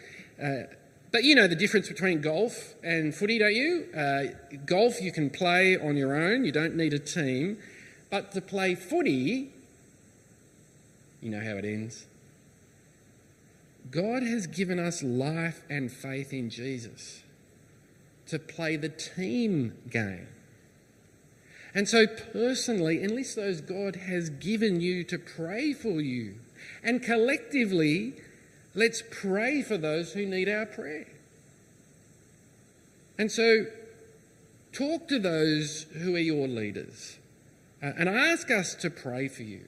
Uh, 0.43 0.65
but 1.13 1.23
you 1.23 1.37
know 1.37 1.47
the 1.47 1.55
difference 1.55 1.89
between 1.89 2.21
golf 2.21 2.75
and 2.83 3.15
footy, 3.15 3.39
don't 3.39 3.55
you? 3.55 3.87
Uh, 3.97 4.59
golf 4.67 5.01
you 5.01 5.13
can 5.13 5.31
play 5.31 5.77
on 5.77 5.97
your 5.97 6.17
own, 6.17 6.45
you 6.45 6.51
don't 6.51 6.75
need 6.75 6.93
a 6.93 6.99
team. 6.99 7.59
But 8.11 8.33
to 8.33 8.41
play 8.41 8.75
footy, 8.75 9.53
you 11.21 11.31
know 11.31 11.41
how 11.41 11.57
it 11.57 11.65
ends. 11.65 12.07
God 13.89 14.25
has 14.25 14.49
given 14.49 14.81
us 14.81 15.01
life 15.05 15.63
and 15.71 15.93
faith 15.93 16.33
in 16.33 16.51
Jesus 16.51 17.23
to 18.29 18.39
play 18.39 18.77
the 18.77 18.89
team 18.89 19.75
game. 19.91 20.29
And 21.75 21.89
so, 21.89 22.07
personally, 22.07 23.03
enlist 23.03 23.35
those 23.35 23.61
God 23.61 23.97
has 23.97 24.31
given 24.31 24.81
you 24.81 25.03
to 25.05 25.19
pray 25.19 25.73
for 25.73 26.01
you. 26.01 26.37
And 26.85 27.03
collectively, 27.03 28.15
let's 28.75 29.03
pray 29.11 29.63
for 29.63 29.77
those 29.77 30.13
who 30.13 30.25
need 30.25 30.49
our 30.49 30.67
prayer. 30.67 31.09
And 33.19 33.31
so, 33.31 33.67
talk 34.73 35.09
to 35.09 35.19
those 35.19 35.87
who 35.99 36.15
are 36.15 36.21
your 36.21 36.47
leaders 36.47 37.19
uh, 37.83 37.93
and 37.99 38.09
ask 38.09 38.51
us 38.51 38.75
to 38.77 38.91
pray 38.91 39.29
for 39.29 39.43
you. 39.43 39.65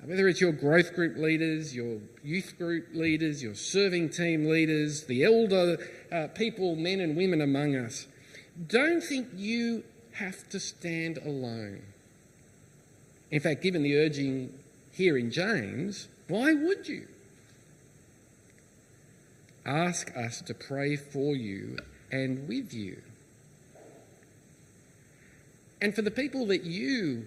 Uh, 0.00 0.06
whether 0.06 0.28
it's 0.28 0.40
your 0.40 0.52
growth 0.52 0.94
group 0.94 1.16
leaders, 1.16 1.74
your 1.74 1.98
youth 2.22 2.54
group 2.58 2.88
leaders, 2.94 3.42
your 3.42 3.54
serving 3.54 4.08
team 4.10 4.46
leaders, 4.46 5.04
the 5.04 5.24
elder 5.24 5.78
uh, 6.12 6.26
people, 6.28 6.76
men 6.76 7.00
and 7.00 7.16
women 7.16 7.40
among 7.40 7.76
us, 7.76 8.06
don't 8.66 9.02
think 9.02 9.28
you 9.36 9.84
have 10.12 10.48
to 10.48 10.60
stand 10.60 11.18
alone. 11.18 11.82
In 13.30 13.40
fact, 13.40 13.62
given 13.62 13.82
the 13.82 13.96
urging 13.96 14.52
here 14.90 15.16
in 15.16 15.30
James, 15.30 16.08
why 16.28 16.52
would 16.52 16.88
you? 16.88 17.06
Ask 19.64 20.16
us 20.16 20.40
to 20.42 20.54
pray 20.54 20.96
for 20.96 21.36
you 21.36 21.78
and 22.10 22.48
with 22.48 22.72
you. 22.72 23.00
And 25.80 25.94
for 25.94 26.02
the 26.02 26.10
people 26.10 26.46
that 26.46 26.64
you 26.64 27.26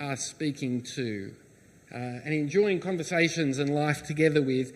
are 0.00 0.16
speaking 0.16 0.82
to 0.82 1.34
uh, 1.92 1.96
and 1.96 2.32
enjoying 2.32 2.80
conversations 2.80 3.58
and 3.58 3.74
life 3.74 4.02
together 4.02 4.40
with, 4.40 4.72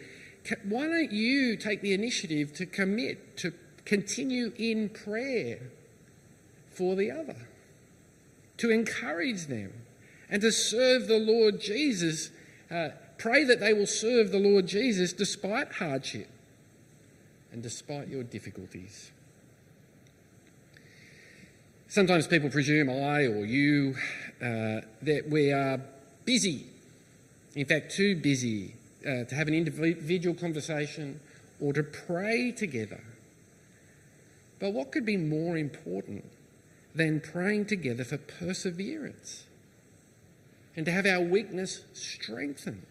why 0.64 0.86
don't 0.86 1.12
you 1.12 1.56
take 1.56 1.80
the 1.80 1.92
initiative 1.92 2.52
to 2.54 2.66
commit 2.66 3.36
to 3.38 3.52
continue 3.84 4.52
in 4.56 4.88
prayer 4.88 5.58
for 6.70 6.94
the 6.94 7.10
other, 7.10 7.48
to 8.58 8.70
encourage 8.70 9.46
them, 9.46 9.72
and 10.28 10.42
to 10.42 10.52
serve 10.52 11.08
the 11.08 11.18
Lord 11.18 11.60
Jesus? 11.60 12.30
Uh, 12.70 12.90
pray 13.18 13.44
that 13.44 13.60
they 13.60 13.72
will 13.72 13.86
serve 13.86 14.30
the 14.30 14.38
Lord 14.38 14.66
Jesus 14.66 15.12
despite 15.12 15.72
hardship 15.72 16.28
and 17.50 17.62
despite 17.62 18.08
your 18.08 18.22
difficulties. 18.22 19.10
Sometimes 21.88 22.26
people 22.26 22.50
presume 22.50 22.90
I 22.90 23.26
or 23.26 23.46
you 23.46 23.94
uh, 24.42 24.82
that 25.02 25.28
we 25.30 25.52
are 25.52 25.80
busy 26.24 26.66
in 27.56 27.64
fact, 27.64 27.90
too 27.90 28.14
busy 28.14 28.74
uh, 29.00 29.24
to 29.24 29.34
have 29.34 29.48
an 29.48 29.54
individual 29.54 30.36
conversation 30.36 31.18
or 31.58 31.72
to 31.72 31.82
pray 31.82 32.52
together. 32.52 33.02
But 34.60 34.74
what 34.74 34.92
could 34.92 35.06
be 35.06 35.16
more 35.16 35.56
important 35.56 36.26
than 36.94 37.20
praying 37.20 37.66
together 37.66 38.04
for 38.04 38.18
perseverance 38.18 39.44
and 40.76 40.84
to 40.84 40.92
have 40.92 41.06
our 41.06 41.20
weakness 41.20 41.84
strengthened 41.94 42.86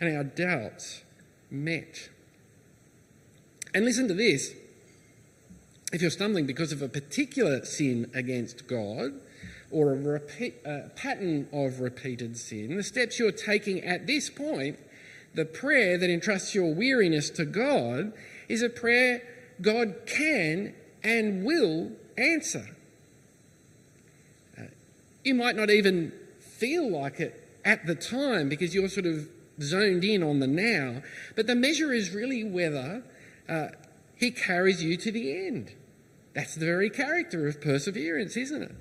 and 0.00 0.16
our 0.16 0.24
doubts 0.24 1.02
met? 1.50 2.08
And 3.74 3.84
listen 3.84 4.06
to 4.06 4.14
this 4.14 4.54
if 5.92 6.02
you're 6.02 6.10
stumbling 6.10 6.46
because 6.46 6.70
of 6.70 6.82
a 6.82 6.88
particular 6.88 7.64
sin 7.64 8.10
against 8.14 8.68
God, 8.68 9.20
or 9.70 9.92
a 9.92 9.96
repeat, 9.96 10.56
uh, 10.64 10.88
pattern 10.94 11.48
of 11.52 11.80
repeated 11.80 12.36
sin, 12.36 12.76
the 12.76 12.82
steps 12.82 13.18
you're 13.18 13.32
taking 13.32 13.82
at 13.82 14.06
this 14.06 14.30
point, 14.30 14.78
the 15.34 15.44
prayer 15.44 15.98
that 15.98 16.08
entrusts 16.08 16.54
your 16.54 16.74
weariness 16.74 17.30
to 17.30 17.44
God, 17.44 18.12
is 18.48 18.62
a 18.62 18.68
prayer 18.68 19.22
God 19.60 19.94
can 20.06 20.74
and 21.02 21.44
will 21.44 21.92
answer. 22.16 22.76
Uh, 24.58 24.64
you 25.24 25.34
might 25.34 25.56
not 25.56 25.70
even 25.70 26.12
feel 26.40 26.90
like 26.90 27.20
it 27.20 27.42
at 27.64 27.86
the 27.86 27.94
time 27.94 28.48
because 28.48 28.74
you're 28.74 28.88
sort 28.88 29.06
of 29.06 29.28
zoned 29.60 30.04
in 30.04 30.22
on 30.22 30.40
the 30.40 30.46
now, 30.46 31.02
but 31.34 31.46
the 31.46 31.54
measure 31.54 31.92
is 31.92 32.10
really 32.10 32.44
whether 32.44 33.02
uh, 33.48 33.68
He 34.14 34.30
carries 34.30 34.82
you 34.82 34.96
to 34.96 35.10
the 35.10 35.46
end. 35.46 35.72
That's 36.34 36.54
the 36.54 36.66
very 36.66 36.90
character 36.90 37.48
of 37.48 37.60
perseverance, 37.60 38.36
isn't 38.36 38.62
it? 38.62 38.74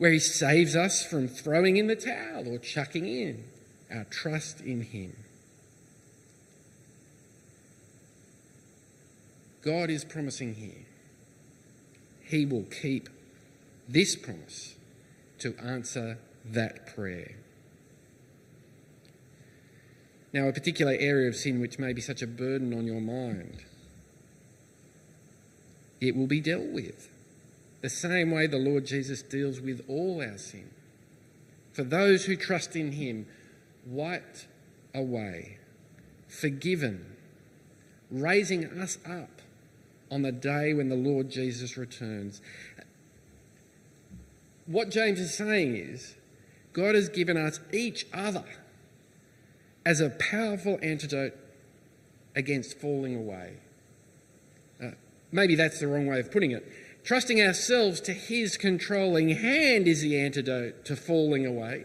Where 0.00 0.12
He 0.12 0.18
saves 0.18 0.74
us 0.74 1.04
from 1.04 1.28
throwing 1.28 1.76
in 1.76 1.86
the 1.86 1.94
towel 1.94 2.48
or 2.48 2.56
chucking 2.56 3.06
in 3.06 3.44
our 3.94 4.04
trust 4.04 4.62
in 4.62 4.80
Him. 4.80 5.14
God 9.60 9.90
is 9.90 10.06
promising 10.06 10.54
here 10.54 10.86
He 12.22 12.46
will 12.46 12.62
keep 12.62 13.10
this 13.90 14.16
promise 14.16 14.74
to 15.40 15.54
answer 15.58 16.16
that 16.46 16.86
prayer. 16.94 17.34
Now, 20.32 20.48
a 20.48 20.52
particular 20.54 20.96
area 20.98 21.28
of 21.28 21.36
sin 21.36 21.60
which 21.60 21.78
may 21.78 21.92
be 21.92 22.00
such 22.00 22.22
a 22.22 22.26
burden 22.26 22.72
on 22.72 22.86
your 22.86 23.02
mind, 23.02 23.64
it 26.00 26.16
will 26.16 26.26
be 26.26 26.40
dealt 26.40 26.68
with 26.68 27.09
the 27.80 27.90
same 27.90 28.30
way 28.30 28.46
the 28.46 28.58
Lord 28.58 28.86
Jesus 28.86 29.22
deals 29.22 29.60
with 29.60 29.84
all 29.88 30.22
our 30.22 30.38
sin. 30.38 30.70
For 31.72 31.82
those 31.82 32.24
who 32.24 32.36
trust 32.36 32.76
in 32.76 32.92
Him, 32.92 33.26
wiped 33.86 34.46
away, 34.94 35.58
forgiven, 36.28 37.16
raising 38.10 38.66
us 38.66 38.98
up 39.06 39.40
on 40.10 40.22
the 40.22 40.32
day 40.32 40.74
when 40.74 40.88
the 40.88 40.96
Lord 40.96 41.30
Jesus 41.30 41.76
returns. 41.76 42.42
What 44.66 44.90
James 44.90 45.20
is 45.20 45.34
saying 45.34 45.76
is 45.76 46.16
God 46.72 46.94
has 46.94 47.08
given 47.08 47.36
us 47.36 47.60
each 47.72 48.06
other 48.12 48.44
as 49.86 50.00
a 50.00 50.10
powerful 50.10 50.78
antidote 50.82 51.34
against 52.36 52.78
falling 52.78 53.16
away. 53.16 53.54
Uh, 54.82 54.90
maybe 55.32 55.54
that's 55.54 55.80
the 55.80 55.86
wrong 55.86 56.06
way 56.06 56.20
of 56.20 56.30
putting 56.30 56.52
it. 56.52 56.64
Trusting 57.04 57.40
ourselves 57.40 58.00
to 58.02 58.12
His 58.12 58.56
controlling 58.56 59.30
hand 59.30 59.88
is 59.88 60.02
the 60.02 60.18
antidote 60.18 60.84
to 60.84 60.96
falling 60.96 61.46
away. 61.46 61.84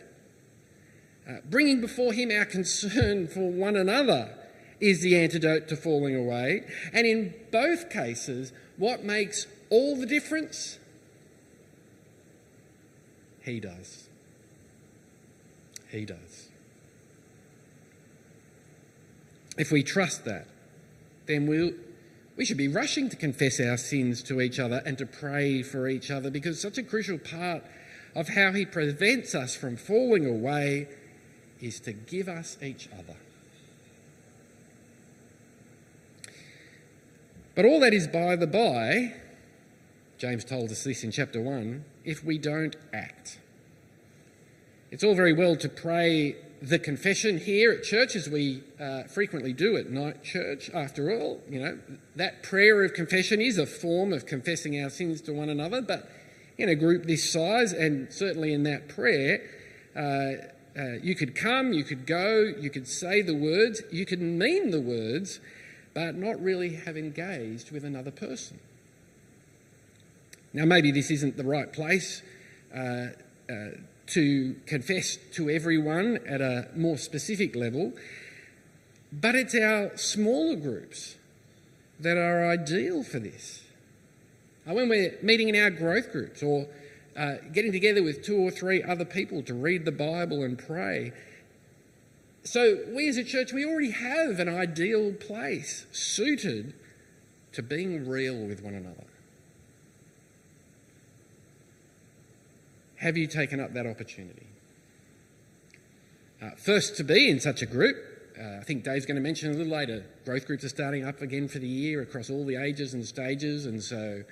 Uh, 1.28 1.38
bringing 1.50 1.82
before 1.82 2.14
Him 2.14 2.32
our 2.32 2.46
concern 2.46 3.28
for 3.28 3.50
one 3.50 3.76
another 3.76 4.38
is 4.80 5.02
the 5.02 5.16
antidote 5.16 5.68
to 5.70 5.76
falling 5.76 6.16
away. 6.16 6.64
And 6.94 7.08
in 7.08 7.34
both 7.52 7.90
cases, 7.90 8.52
what 8.78 9.04
makes 9.04 9.48
all 9.70 9.96
the 9.96 10.06
difference? 10.06 10.80
He 13.42 13.60
does. 13.60 14.10
He 15.90 16.06
does. 16.06 16.50
If 19.58 19.72
we 19.72 19.84
trust 19.84 20.26
that, 20.26 20.48
then 21.28 21.48
we'll, 21.48 21.72
we 22.38 22.46
should 22.46 22.58
be 22.58 22.68
rushing 22.68 23.10
to 23.10 23.16
confess 23.16 23.60
our 23.60 23.78
sins 23.78 24.22
to 24.24 24.42
each 24.42 24.60
other 24.60 24.82
and 24.86 24.98
to 24.98 25.06
pray 25.06 25.64
for 25.64 25.88
each 25.88 26.12
other 26.12 26.30
because 26.30 26.60
such 26.60 26.78
a 26.78 26.84
crucial 26.84 27.18
part 27.18 27.64
of 28.14 28.30
how 28.30 28.52
He 28.52 28.66
prevents 28.66 29.34
us 29.34 29.56
from 29.56 29.78
falling 29.78 30.26
away 30.26 30.88
is 31.62 31.80
to 31.82 31.94
give 31.94 32.28
us 32.28 32.58
each 32.62 32.90
other. 32.94 33.18
But 37.56 37.66
all 37.66 37.80
that 37.80 37.94
is 37.94 38.08
by 38.08 38.36
the 38.36 38.48
by, 38.48 39.14
James 40.18 40.44
told 40.44 40.72
us 40.72 40.84
this 40.84 41.04
in 41.04 41.12
chapter 41.12 41.42
1, 41.42 41.86
if 42.04 42.24
we 42.24 42.38
don't 42.38 42.76
act. 42.94 43.40
It's 44.92 45.04
all 45.04 45.16
very 45.16 45.34
well 45.34 45.56
to 45.56 45.70
pray 45.70 46.36
the 46.66 46.80
confession 46.80 47.38
here 47.38 47.72
at 47.72 47.84
church, 47.84 48.16
as 48.16 48.28
we 48.28 48.64
uh, 48.80 49.04
frequently 49.04 49.54
do 49.54 49.78
at 49.78 49.92
night 49.92 50.24
church, 50.24 50.72
after 50.74 51.12
all, 51.12 51.42
you 51.48 51.60
know, 51.60 51.78
that 52.16 52.42
prayer 52.42 52.84
of 52.84 52.94
confession 52.94 53.40
is 53.40 53.60
a 53.60 53.68
form 53.68 54.12
of 54.12 54.26
confessing 54.26 54.82
our 54.82 54.90
sins 54.90 55.22
to 55.22 55.32
one 55.32 55.50
another, 55.50 55.82
but 55.82 56.10
in 56.58 56.68
a 56.68 56.76
group 56.76 57.06
this 57.06 57.32
size, 57.32 57.72
and 57.72 58.12
certainly 58.12 58.52
in 58.52 58.64
that 58.64 58.90
prayer, 58.90 59.42
uh, 59.96 60.80
uh, 60.80 60.94
you 61.04 61.14
could 61.14 61.36
come, 61.36 61.72
you 61.72 61.84
could 61.84 62.08
go, 62.08 62.42
you 62.60 62.72
could 62.72 62.88
say 62.88 63.22
the 63.22 63.36
words, 63.36 63.84
you 63.92 64.06
could 64.06 64.22
mean 64.22 64.72
the 64.72 64.82
words, 64.82 65.40
but 65.94 66.16
not 66.16 66.42
really 66.42 66.76
have 66.78 66.98
engaged 66.98 67.72
with 67.72 67.86
another 67.86 68.12
person. 68.12 68.60
Now, 70.52 70.66
maybe 70.66 70.92
this 70.92 71.12
isn't 71.12 71.38
the 71.38 71.44
right 71.44 71.72
place 71.72 72.24
uh, 72.76 73.08
uh 73.50 73.70
to 74.08 74.56
confess 74.66 75.18
to 75.34 75.50
everyone 75.50 76.20
at 76.28 76.42
a 76.42 76.68
more 76.76 76.98
specific 76.98 77.56
level, 77.56 77.94
but 79.12 79.36
it's 79.36 79.56
our 79.56 79.96
smaller 79.98 80.56
groups 80.56 81.16
that 82.00 82.18
are 82.18 82.48
ideal 82.48 83.04
for 83.04 83.20
this. 83.20 83.64
Uh, 84.68 84.74
when 84.74 84.90
we're 84.90 85.18
meeting 85.22 85.50
in 85.50 85.56
our 85.56 85.70
growth 85.70 86.12
groups 86.12 86.44
or 86.44 86.68
uh, 87.16 87.36
getting 87.54 87.72
together 87.72 88.04
with 88.04 88.24
two 88.24 88.38
or 88.38 88.52
three 88.52 88.84
other 88.84 89.06
people 89.06 89.42
to 89.44 89.54
read 89.54 89.86
the 89.86 89.92
Bible 89.92 90.44
and 90.44 90.58
pray. 90.58 91.14
So, 92.44 92.80
we 92.90 93.08
as 93.08 93.18
a 93.18 93.24
church, 93.24 93.54
we 93.54 93.66
already 93.66 93.92
have 93.92 94.40
an 94.40 94.50
ideal 94.50 95.14
place 95.14 95.86
suited 95.92 96.74
to 97.54 97.64
being 97.64 98.08
real 98.08 98.36
with 98.36 98.62
one 98.62 98.76
another. 98.76 99.06
Have 103.06 103.18
you 103.18 103.28
taken 103.28 103.60
up 103.60 103.72
that 103.74 103.86
opportunity? 103.86 104.48
Uh, 106.42 106.50
first, 106.58 106.98
to 106.98 107.04
be 107.04 107.30
in 107.30 107.40
such 107.40 107.62
a 107.62 107.68
group, 107.68 107.98
uh, 108.36 108.58
I 108.60 108.64
think 108.64 108.84
Dave's 108.84 109.06
going 109.06 109.16
to 109.16 109.22
mention 109.22 109.52
a 109.52 109.54
little 109.54 109.72
later, 109.72 110.04
growth 110.26 110.48
groups 110.48 110.64
are 110.64 110.70
starting 110.70 111.06
up 111.06 111.22
again 111.22 111.48
for 111.48 111.60
the 111.60 111.68
year 111.68 112.02
across 112.02 112.32
all 112.32 112.48
the 112.48 112.56
ages 112.56 112.96
and 112.96 113.06
stages, 113.06 113.68
and 113.68 113.84
so 113.84 114.24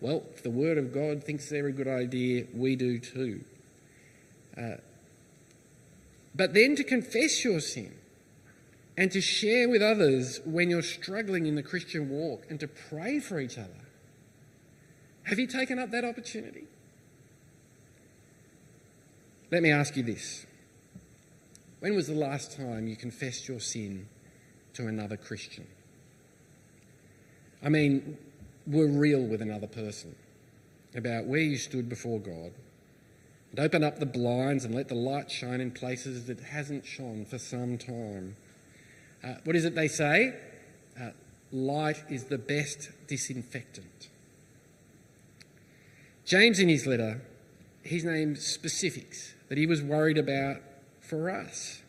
well, 0.00 0.24
if 0.34 0.42
the 0.42 0.50
Word 0.50 0.78
of 0.78 0.92
God 0.92 1.22
thinks 1.22 1.48
they're 1.48 1.68
a 1.68 1.72
good 1.72 1.86
idea, 1.86 2.46
we 2.52 2.74
do 2.74 2.98
too. 2.98 3.44
Uh, 4.56 4.78
but 6.34 6.54
then 6.54 6.74
to 6.74 6.82
confess 6.82 7.44
your 7.44 7.60
sin 7.60 7.94
and 8.96 9.12
to 9.12 9.20
share 9.20 9.68
with 9.68 9.80
others 9.80 10.40
when 10.44 10.70
you're 10.70 10.82
struggling 10.82 11.46
in 11.46 11.54
the 11.54 11.62
Christian 11.62 12.10
walk 12.10 12.46
and 12.50 12.58
to 12.58 12.66
pray 12.66 13.20
for 13.20 13.38
each 13.38 13.58
other. 13.58 13.86
Have 15.22 15.38
you 15.38 15.46
taken 15.46 15.78
up 15.78 15.92
that 15.92 16.04
opportunity? 16.04 16.66
Let 19.50 19.62
me 19.62 19.70
ask 19.70 19.96
you 19.96 20.02
this. 20.02 20.44
When 21.80 21.94
was 21.94 22.06
the 22.06 22.14
last 22.14 22.56
time 22.56 22.86
you 22.86 22.96
confessed 22.96 23.48
your 23.48 23.60
sin 23.60 24.08
to 24.74 24.88
another 24.88 25.16
Christian? 25.16 25.66
I 27.62 27.70
mean, 27.70 28.18
were 28.66 28.86
real 28.86 29.22
with 29.22 29.40
another 29.40 29.66
person 29.66 30.14
about 30.94 31.24
where 31.24 31.40
you 31.40 31.56
stood 31.56 31.88
before 31.88 32.20
God. 32.20 32.52
And 33.50 33.60
open 33.60 33.82
up 33.82 33.98
the 33.98 34.06
blinds 34.06 34.66
and 34.66 34.74
let 34.74 34.88
the 34.88 34.94
light 34.94 35.30
shine 35.30 35.62
in 35.62 35.70
places 35.70 36.26
that 36.26 36.40
hasn't 36.40 36.84
shone 36.84 37.24
for 37.24 37.38
some 37.38 37.78
time. 37.78 38.36
Uh, 39.24 39.34
what 39.44 39.56
is 39.56 39.64
it 39.64 39.74
they 39.74 39.88
say? 39.88 40.34
Uh, 41.00 41.10
light 41.50 42.02
is 42.10 42.24
the 42.24 42.36
best 42.36 42.90
disinfectant. 43.06 44.08
James, 46.26 46.58
in 46.58 46.68
his 46.68 46.86
letter, 46.86 47.22
he's 47.82 48.04
named 48.04 48.36
specifics 48.36 49.32
that 49.48 49.58
he 49.58 49.66
was 49.66 49.82
worried 49.82 50.18
about 50.18 50.58
for 51.00 51.30
us. 51.30 51.82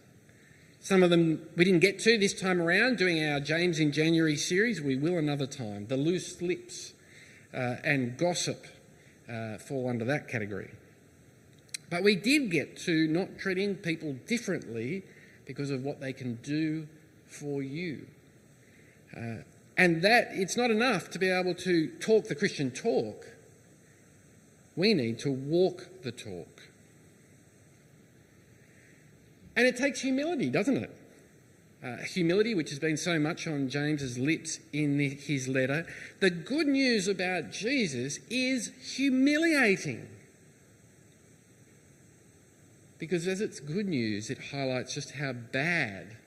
Some 0.79 1.03
of 1.03 1.09
them 1.09 1.47
we 1.55 1.65
didn't 1.65 1.81
get 1.81 1.99
to 1.99 2.17
this 2.17 2.33
time 2.33 2.61
around 2.61 2.97
doing 2.97 3.23
our 3.23 3.39
James 3.39 3.79
in 3.79 3.91
January 3.91 4.37
series. 4.37 4.81
We 4.81 4.95
will 4.95 5.17
another 5.17 5.45
time. 5.45 5.87
The 5.87 5.97
loose 5.97 6.41
lips 6.41 6.93
uh, 7.53 7.75
and 7.83 8.17
gossip 8.17 8.65
uh, 9.29 9.57
fall 9.57 9.89
under 9.89 10.05
that 10.05 10.27
category. 10.27 10.71
But 11.89 12.03
we 12.03 12.15
did 12.15 12.51
get 12.51 12.77
to 12.81 13.07
not 13.07 13.37
treating 13.37 13.75
people 13.75 14.13
differently 14.27 15.03
because 15.45 15.71
of 15.71 15.83
what 15.83 15.99
they 15.99 16.13
can 16.13 16.35
do 16.35 16.87
for 17.25 17.61
you. 17.61 18.05
Uh, 19.15 19.43
and 19.75 20.01
that 20.01 20.29
it's 20.31 20.55
not 20.55 20.71
enough 20.71 21.09
to 21.11 21.19
be 21.19 21.29
able 21.29 21.55
to 21.55 21.87
talk 21.99 22.25
the 22.25 22.35
Christian 22.35 22.69
talk. 22.69 23.25
We 24.75 24.93
need 24.93 25.19
to 25.19 25.31
walk 25.31 26.03
the 26.03 26.11
talk. 26.11 26.68
And 29.55 29.67
it 29.67 29.77
takes 29.77 30.01
humility, 30.01 30.49
doesn't 30.49 30.77
it? 30.77 30.95
Uh, 31.83 31.97
humility, 31.97 32.53
which 32.53 32.69
has 32.69 32.79
been 32.79 32.97
so 32.97 33.17
much 33.17 33.47
on 33.47 33.69
James's 33.69 34.17
lips 34.17 34.59
in 34.73 34.97
the, 34.97 35.09
his 35.09 35.47
letter. 35.47 35.85
The 36.19 36.29
good 36.29 36.67
news 36.67 37.07
about 37.07 37.51
Jesus 37.51 38.19
is 38.29 38.71
humiliating. 38.95 40.07
Because 42.97 43.27
as 43.27 43.39
it's 43.39 43.61
good 43.61 43.87
news, 43.87 44.29
it 44.29 44.37
highlights 44.51 44.93
just 44.93 45.11
how 45.11 45.31
bad 45.31 46.17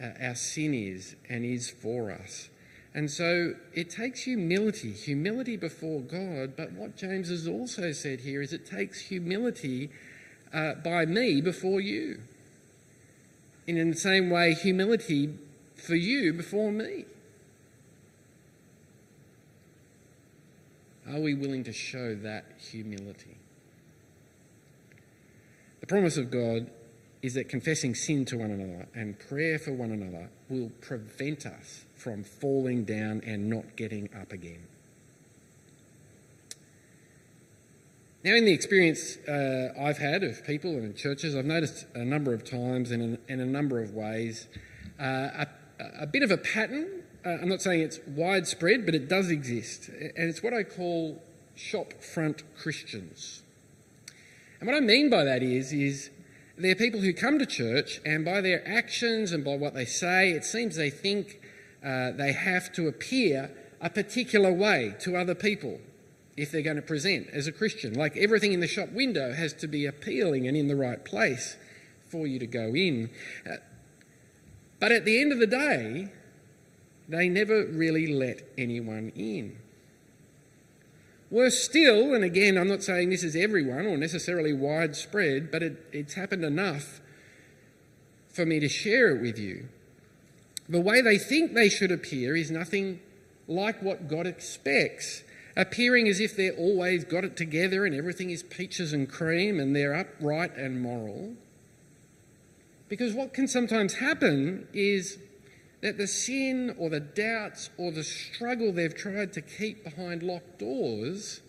uh, 0.00 0.10
our 0.20 0.34
sin 0.34 0.74
is 0.74 1.16
and 1.28 1.44
is 1.44 1.70
for 1.70 2.10
us. 2.10 2.50
And 2.92 3.10
so 3.10 3.54
it 3.72 3.88
takes 3.88 4.24
humility, 4.24 4.92
humility 4.92 5.56
before 5.56 6.00
God. 6.00 6.54
But 6.56 6.72
what 6.72 6.96
James 6.96 7.30
has 7.30 7.46
also 7.46 7.92
said 7.92 8.20
here 8.20 8.42
is 8.42 8.52
it 8.52 8.66
takes 8.66 9.00
humility 9.00 9.90
uh, 10.52 10.74
by 10.74 11.06
me 11.06 11.40
before 11.40 11.80
you. 11.80 12.20
And 13.68 13.78
in 13.78 13.90
the 13.90 13.96
same 13.96 14.30
way, 14.30 14.54
humility 14.54 15.34
for 15.76 15.94
you 15.94 16.32
before 16.32 16.72
me. 16.72 17.04
Are 21.08 21.20
we 21.20 21.34
willing 21.34 21.64
to 21.64 21.72
show 21.72 22.14
that 22.16 22.44
humility? 22.58 23.36
The 25.80 25.86
promise 25.86 26.16
of 26.16 26.30
God 26.30 26.70
is 27.22 27.34
that 27.34 27.48
confessing 27.48 27.94
sin 27.94 28.24
to 28.26 28.38
one 28.38 28.50
another 28.50 28.86
and 28.94 29.18
prayer 29.18 29.58
for 29.58 29.72
one 29.72 29.90
another 29.90 30.30
will 30.48 30.70
prevent 30.80 31.46
us 31.46 31.84
from 31.94 32.24
falling 32.24 32.84
down 32.84 33.22
and 33.26 33.48
not 33.48 33.76
getting 33.76 34.08
up 34.18 34.32
again. 34.32 34.66
Now, 38.22 38.34
in 38.34 38.44
the 38.44 38.52
experience 38.52 39.16
uh, 39.26 39.72
I've 39.80 39.96
had 39.96 40.22
of 40.22 40.44
people 40.44 40.72
and 40.72 40.94
churches, 40.94 41.34
I've 41.34 41.46
noticed 41.46 41.86
a 41.94 42.04
number 42.04 42.34
of 42.34 42.44
times 42.44 42.90
and 42.90 43.16
in, 43.28 43.40
a 43.40 43.46
number 43.46 43.80
of 43.80 43.94
ways 43.94 44.46
uh, 45.00 45.04
a, 45.04 45.46
a, 46.00 46.06
bit 46.06 46.22
of 46.22 46.30
a 46.30 46.36
pattern. 46.36 47.02
Uh, 47.24 47.38
I'm 47.40 47.48
not 47.48 47.62
saying 47.62 47.80
it's 47.80 47.98
widespread, 48.06 48.84
but 48.84 48.94
it 48.94 49.08
does 49.08 49.30
exist. 49.30 49.88
And 49.88 50.28
it's 50.28 50.42
what 50.42 50.52
I 50.52 50.64
call 50.64 51.22
shopfront 51.56 52.42
Christians. 52.58 53.42
And 54.60 54.66
what 54.68 54.76
I 54.76 54.80
mean 54.80 55.08
by 55.08 55.24
that 55.24 55.42
is, 55.42 55.72
is 55.72 56.10
they're 56.58 56.74
people 56.74 57.00
who 57.00 57.14
come 57.14 57.38
to 57.38 57.46
church 57.46 58.02
and 58.04 58.22
by 58.22 58.42
their 58.42 58.62
actions 58.68 59.32
and 59.32 59.42
by 59.42 59.56
what 59.56 59.72
they 59.72 59.86
say, 59.86 60.32
it 60.32 60.44
seems 60.44 60.76
they 60.76 60.90
think 60.90 61.40
uh, 61.82 62.10
they 62.10 62.32
have 62.32 62.70
to 62.74 62.86
appear 62.86 63.50
a 63.80 63.88
particular 63.88 64.52
way 64.52 64.94
to 65.00 65.16
other 65.16 65.34
people 65.34 65.80
if 66.36 66.50
they're 66.50 66.62
going 66.62 66.76
to 66.76 66.82
present 66.82 67.28
as 67.32 67.46
a 67.46 67.52
Christian. 67.52 67.94
Like 67.94 68.16
everything 68.16 68.52
in 68.52 68.60
the 68.60 68.66
shop 68.66 68.90
window 68.92 69.32
has 69.32 69.52
to 69.54 69.66
be 69.66 69.86
appealing 69.86 70.46
and 70.46 70.56
in 70.56 70.68
the 70.68 70.76
right 70.76 71.04
place 71.04 71.56
for 72.08 72.26
you 72.26 72.38
to 72.38 72.46
go 72.46 72.74
in. 72.74 73.10
Uh, 73.48 73.56
but 74.78 74.92
at 74.92 75.04
the 75.04 75.20
end 75.20 75.32
of 75.32 75.38
the 75.38 75.46
day, 75.46 76.08
they 77.08 77.28
never 77.28 77.66
really 77.66 78.06
let 78.06 78.42
anyone 78.56 79.12
in. 79.14 79.56
Worse 81.30 81.62
still, 81.62 82.14
and 82.14 82.24
again, 82.24 82.56
I'm 82.56 82.68
not 82.68 82.82
saying 82.82 83.10
this 83.10 83.22
is 83.22 83.36
everyone 83.36 83.86
or 83.86 83.96
necessarily 83.96 84.52
widespread, 84.52 85.50
but 85.50 85.62
it, 85.62 85.86
it's 85.92 86.14
happened 86.14 86.44
enough 86.44 87.00
for 88.28 88.44
me 88.44 88.58
to 88.58 88.68
share 88.68 89.14
it 89.14 89.20
with 89.20 89.38
you. 89.38 89.68
The 90.68 90.80
way 90.80 91.00
they 91.02 91.18
think 91.18 91.54
they 91.54 91.68
should 91.68 91.92
appear 91.92 92.36
is 92.36 92.50
nothing 92.50 93.00
like 93.46 93.82
what 93.82 94.08
God 94.08 94.26
expects 94.26 95.22
appearing 95.56 96.08
as 96.08 96.20
if 96.20 96.36
they're 96.36 96.56
always 96.56 97.04
got 97.04 97.24
it 97.24 97.36
together 97.36 97.84
and 97.84 97.94
everything 97.94 98.30
is 98.30 98.42
peaches 98.42 98.92
and 98.92 99.08
cream 99.08 99.58
and 99.58 99.74
they're 99.74 99.94
upright 99.94 100.56
and 100.56 100.80
moral. 100.80 101.34
Because 102.88 103.14
what 103.14 103.34
can 103.34 103.46
sometimes 103.46 103.94
happen 103.94 104.66
is 104.72 105.18
that 105.80 105.96
the 105.96 106.06
sin 106.06 106.74
or 106.78 106.90
the 106.90 107.00
doubts 107.00 107.70
or 107.78 107.90
the 107.90 108.04
struggle 108.04 108.72
they've 108.72 108.94
tried 108.94 109.32
to 109.32 109.40
keep 109.40 109.84
behind 109.84 110.22
locked 110.22 110.58
doors 110.58 111.40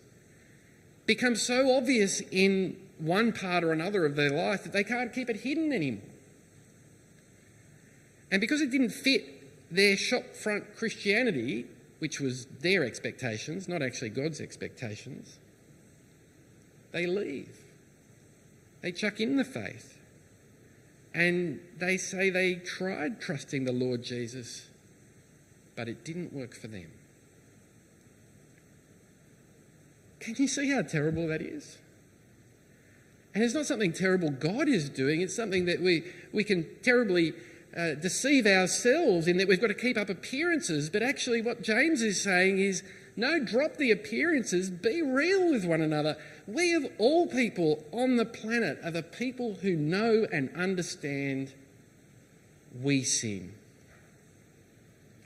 becomes 1.06 1.42
so 1.42 1.76
obvious 1.76 2.20
in 2.30 2.76
one 2.98 3.32
part 3.32 3.64
or 3.64 3.72
another 3.72 4.06
of 4.06 4.16
their 4.16 4.30
life 4.30 4.62
that 4.62 4.72
they 4.72 4.84
can't 4.84 5.12
keep 5.12 5.28
it 5.28 5.38
hidden 5.38 5.72
anymore. 5.72 6.02
And 8.30 8.40
because 8.40 8.60
it 8.60 8.70
didn't 8.70 8.90
fit 8.90 9.24
their 9.70 9.96
shopfront 9.96 10.76
Christianity, 10.76 11.66
which 12.02 12.18
was 12.18 12.46
their 12.46 12.82
expectations, 12.82 13.68
not 13.68 13.80
actually 13.80 14.08
God's 14.08 14.40
expectations, 14.40 15.38
they 16.90 17.06
leave. 17.06 17.56
They 18.80 18.90
chuck 18.90 19.20
in 19.20 19.36
the 19.36 19.44
faith. 19.44 19.96
And 21.14 21.60
they 21.78 21.96
say 21.96 22.28
they 22.28 22.56
tried 22.56 23.20
trusting 23.20 23.66
the 23.66 23.72
Lord 23.72 24.02
Jesus, 24.02 24.68
but 25.76 25.88
it 25.88 26.04
didn't 26.04 26.32
work 26.32 26.56
for 26.56 26.66
them. 26.66 26.90
Can 30.18 30.34
you 30.38 30.48
see 30.48 30.70
how 30.70 30.82
terrible 30.82 31.28
that 31.28 31.40
is? 31.40 31.78
And 33.32 33.44
it's 33.44 33.54
not 33.54 33.66
something 33.66 33.92
terrible 33.92 34.30
God 34.30 34.68
is 34.68 34.90
doing, 34.90 35.20
it's 35.20 35.36
something 35.36 35.66
that 35.66 35.80
we, 35.80 36.02
we 36.32 36.42
can 36.42 36.66
terribly 36.82 37.32
uh, 37.76 37.94
deceive 37.94 38.46
ourselves 38.46 39.26
in 39.26 39.36
that 39.38 39.48
we've 39.48 39.60
got 39.60 39.68
to 39.68 39.74
keep 39.74 39.96
up 39.96 40.08
appearances, 40.08 40.90
but 40.90 41.02
actually, 41.02 41.40
what 41.42 41.62
James 41.62 42.02
is 42.02 42.22
saying 42.22 42.58
is 42.58 42.82
no, 43.16 43.38
drop 43.38 43.76
the 43.76 43.90
appearances, 43.90 44.70
be 44.70 45.02
real 45.02 45.50
with 45.50 45.64
one 45.64 45.82
another. 45.82 46.16
We, 46.46 46.72
of 46.74 46.86
all 46.98 47.26
people 47.26 47.84
on 47.92 48.16
the 48.16 48.24
planet, 48.24 48.78
are 48.82 48.90
the 48.90 49.02
people 49.02 49.56
who 49.56 49.76
know 49.76 50.26
and 50.32 50.50
understand 50.56 51.52
we 52.80 53.02
sin. 53.02 53.54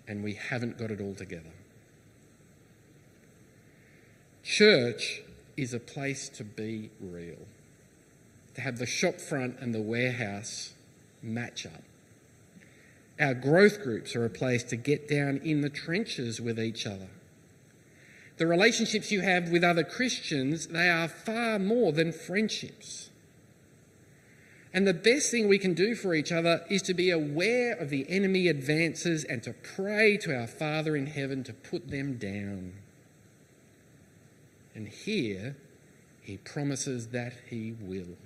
and 0.08 0.22
we 0.22 0.34
haven't 0.34 0.78
got 0.78 0.90
it 0.90 1.00
all 1.00 1.14
together. 1.14 1.52
Church 4.42 5.22
is 5.56 5.74
a 5.74 5.80
place 5.80 6.28
to 6.28 6.44
be 6.44 6.90
real, 7.00 7.46
to 8.54 8.60
have 8.60 8.78
the 8.78 8.86
shop 8.86 9.20
front 9.20 9.58
and 9.60 9.74
the 9.74 9.80
warehouse 9.80 10.74
match 11.22 11.66
up. 11.66 11.82
Our 13.18 13.34
growth 13.34 13.82
groups 13.82 14.14
are 14.14 14.24
a 14.24 14.30
place 14.30 14.62
to 14.64 14.76
get 14.76 15.08
down 15.08 15.38
in 15.38 15.62
the 15.62 15.70
trenches 15.70 16.40
with 16.40 16.60
each 16.60 16.86
other. 16.86 17.08
The 18.36 18.46
relationships 18.46 19.10
you 19.10 19.22
have 19.22 19.50
with 19.50 19.64
other 19.64 19.84
Christians, 19.84 20.66
they 20.66 20.90
are 20.90 21.08
far 21.08 21.58
more 21.58 21.92
than 21.92 22.12
friendships. 22.12 23.08
And 24.74 24.86
the 24.86 24.92
best 24.92 25.30
thing 25.30 25.48
we 25.48 25.58
can 25.58 25.72
do 25.72 25.94
for 25.94 26.12
each 26.12 26.30
other 26.30 26.62
is 26.68 26.82
to 26.82 26.92
be 26.92 27.08
aware 27.08 27.72
of 27.72 27.88
the 27.88 28.04
enemy 28.10 28.48
advances 28.48 29.24
and 29.24 29.42
to 29.44 29.54
pray 29.54 30.18
to 30.18 30.38
our 30.38 30.46
Father 30.46 30.94
in 30.94 31.06
heaven 31.06 31.42
to 31.44 31.54
put 31.54 31.88
them 31.88 32.18
down. 32.18 32.74
And 34.74 34.86
here, 34.86 35.56
he 36.20 36.36
promises 36.36 37.08
that 37.08 37.32
he 37.48 37.74
will. 37.80 38.18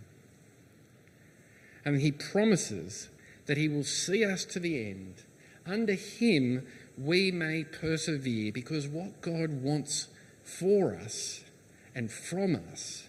And 1.85 2.01
he 2.01 2.11
promises 2.11 3.11
that 3.51 3.57
he 3.57 3.67
will 3.67 3.83
see 3.83 4.25
us 4.25 4.45
to 4.45 4.61
the 4.61 4.81
end. 4.81 5.13
Under 5.67 5.95
him, 5.95 6.65
we 6.97 7.33
may 7.33 7.65
persevere 7.65 8.53
because 8.53 8.87
what 8.87 9.21
God 9.21 9.61
wants 9.61 10.07
for 10.45 10.95
us 10.95 11.43
and 11.93 12.13
from 12.13 12.55
us, 12.71 13.09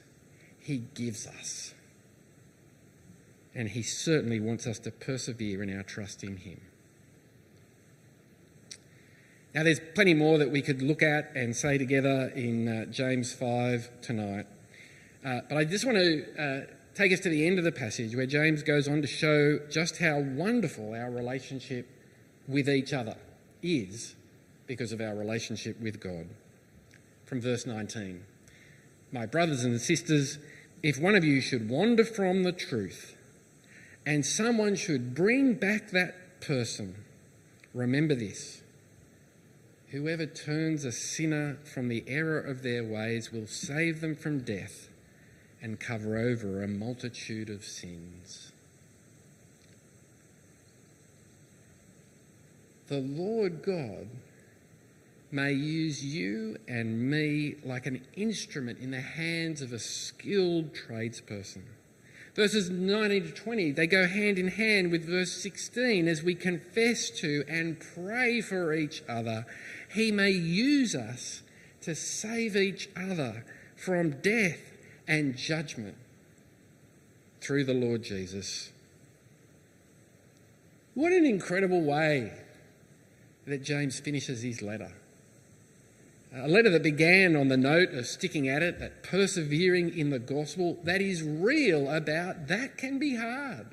he 0.60 0.78
gives 0.96 1.28
us. 1.28 1.76
And 3.54 3.70
he 3.70 3.84
certainly 3.84 4.40
wants 4.40 4.66
us 4.66 4.80
to 4.80 4.90
persevere 4.90 5.62
in 5.62 5.78
our 5.78 5.84
trust 5.84 6.24
in 6.24 6.38
him. 6.38 6.60
Now, 9.54 9.62
there's 9.62 9.82
plenty 9.94 10.16
more 10.16 10.40
that 10.40 10.50
we 10.50 10.64
could 10.64 10.82
look 10.82 11.04
at 11.04 11.34
and 11.36 11.56
say 11.56 11.78
together 11.78 12.32
in 12.36 12.68
uh, 12.68 12.86
James 12.86 13.32
5 13.32 14.02
tonight. 14.02 14.48
Uh, 15.24 15.42
but 15.48 15.60
I 15.60 15.66
just 15.66 15.86
want 15.86 16.00
to 16.00 16.26
uh, 16.42 16.62
take 16.94 17.14
us 17.14 17.20
to 17.22 17.30
the 17.30 17.48
end 17.48 17.58
of 17.58 17.64
the 17.64 17.72
passage 17.72 18.16
where 18.16 18.26
James 18.26 18.64
goes 18.64 18.88
on 18.88 19.02
to 19.02 19.08
show 19.08 19.60
just 19.70 19.98
how 20.00 20.20
wonderful 20.20 20.94
our 20.94 21.10
relationship 21.10 21.88
with 22.48 22.70
each 22.70 22.94
other 22.94 23.16
is 23.62 24.16
because 24.68 24.92
of 24.92 25.02
our 25.02 25.16
relationship 25.16 25.80
with 25.80 26.00
God. 26.00 26.28
From 27.26 27.42
verse 27.42 27.66
19 27.66 28.24
My 29.12 29.26
brothers 29.26 29.64
and 29.64 29.80
sisters, 29.80 30.38
if 30.84 31.00
one 31.00 31.16
of 31.16 31.24
you 31.24 31.42
should 31.42 31.70
wander 31.70 32.04
from 32.04 32.44
the 32.44 32.52
truth 32.52 33.16
and 34.06 34.26
someone 34.26 34.76
should 34.76 35.14
bring 35.14 35.54
back 35.54 35.92
that 35.92 36.42
person, 36.42 36.96
remember 37.74 38.16
this 38.16 38.62
Whoever 39.92 40.26
turns 40.26 40.86
a 40.86 40.92
sinner 40.92 41.58
from 41.66 41.90
the 41.90 42.06
error 42.08 42.40
of 42.40 42.64
their 42.64 42.84
ways 42.84 43.32
will 43.32 43.48
save 43.48 44.00
them 44.00 44.16
from 44.16 44.40
death 44.40 44.88
and 45.62 45.80
cover 45.80 46.17
over 46.17 46.63
a 46.63 46.67
multitude 46.67 47.50
of 47.50 47.63
sins. 47.63 48.52
The 52.88 53.00
Lord 53.00 53.63
God 53.63 54.08
may 55.32 55.54
use 55.54 56.04
you 56.04 56.58
and 56.67 57.10
me 57.10 57.56
like 57.63 57.86
an 57.86 58.02
instrument 58.15 58.80
in 58.80 58.91
the 58.91 59.02
hands 59.02 59.62
of 59.62 59.71
a 59.71 59.80
skilled 59.80 60.74
tradesperson 60.74 61.63
Verses 62.34 62.69
19 62.69 63.24
to 63.24 63.32
20, 63.32 63.71
they 63.71 63.88
go 63.88 64.08
hand 64.08 64.39
in 64.39 64.47
hand 64.47 64.89
with 64.89 65.06
verse 65.06 65.34
16 65.34 66.08
as 66.08 66.24
we 66.24 66.34
confess 66.34 67.10
to 67.10 67.43
and 67.50 67.78
pray 67.93 68.39
for 68.39 68.74
each 68.74 69.04
other. 69.10 69.45
He 69.93 70.13
may 70.13 70.32
use 70.32 70.95
us 70.95 71.41
to 71.82 71.93
save 71.93 72.56
each 72.56 72.89
other 72.95 73.43
from 73.76 74.21
death 74.21 74.71
and 75.12 75.36
judgment 75.36 75.97
through 77.41 77.65
the 77.65 77.74
Lord 77.74 78.02
Jesus. 78.02 78.71
What 80.93 81.12
an 81.12 81.26
incredible 81.26 81.82
way 81.82 82.32
that 83.45 83.62
James 83.62 84.00
finishes 84.00 84.41
his 84.41 84.62
letter. 84.62 84.93
A 86.34 86.47
letter 86.47 86.69
that 86.69 86.82
began 86.82 87.36
on 87.36 87.50
the 87.50 87.58
note 87.58 87.93
of 87.93 88.08
sticking 88.08 88.47
at 88.47 88.63
it, 88.63 88.80
that 88.80 89.04
persevering 89.04 89.97
in 89.97 90.12
the 90.12 90.19
gospel, 90.19 90.80
that 90.86 91.02
is 91.02 91.21
real 91.21 91.91
about 91.91 92.47
that 92.47 92.78
can 92.78 92.97
be 92.97 93.17
hard. 93.17 93.67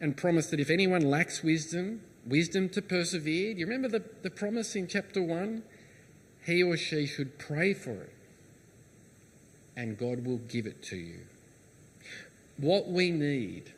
And 0.00 0.16
promise 0.16 0.46
that 0.46 0.60
if 0.60 0.70
anyone 0.70 1.02
lacks 1.02 1.42
wisdom, 1.42 2.00
wisdom 2.26 2.70
to 2.70 2.80
persevere, 2.80 3.52
do 3.52 3.60
you 3.60 3.66
remember 3.66 3.88
the, 3.88 4.04
the 4.22 4.30
promise 4.30 4.74
in 4.74 4.88
chapter 4.88 5.20
1? 5.20 5.62
He 6.46 6.62
or 6.62 6.78
she 6.78 7.04
should 7.04 7.38
pray 7.38 7.74
for 7.74 7.92
it, 7.92 8.13
and 9.76 9.98
God 9.98 10.24
will 10.24 10.38
give 10.38 10.66
it 10.66 10.82
to 10.84 10.96
you. 10.96 11.20
What 12.56 12.88
we 12.88 13.10
need, 13.10 13.72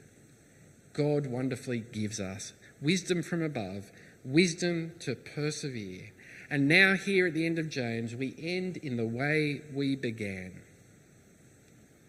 God 0.92 1.26
wonderfully 1.26 1.80
gives 1.80 2.20
us 2.20 2.52
wisdom 2.80 3.22
from 3.22 3.42
above, 3.42 3.90
wisdom 4.24 4.92
to 5.00 5.14
persevere 5.14 6.12
and 6.48 6.68
now, 6.68 6.94
here 6.94 7.26
at 7.26 7.34
the 7.34 7.44
end 7.44 7.58
of 7.58 7.68
James, 7.68 8.14
we 8.14 8.34
end 8.38 8.76
in 8.76 8.96
the 8.96 9.06
way 9.06 9.62
we 9.74 9.96
began. 9.96 10.52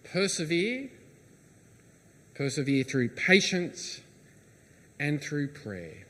Persevere, 0.03 0.89
persevere 2.35 2.83
through 2.83 3.09
patience 3.09 4.01
and 4.99 5.21
through 5.21 5.49
prayer, 5.49 6.05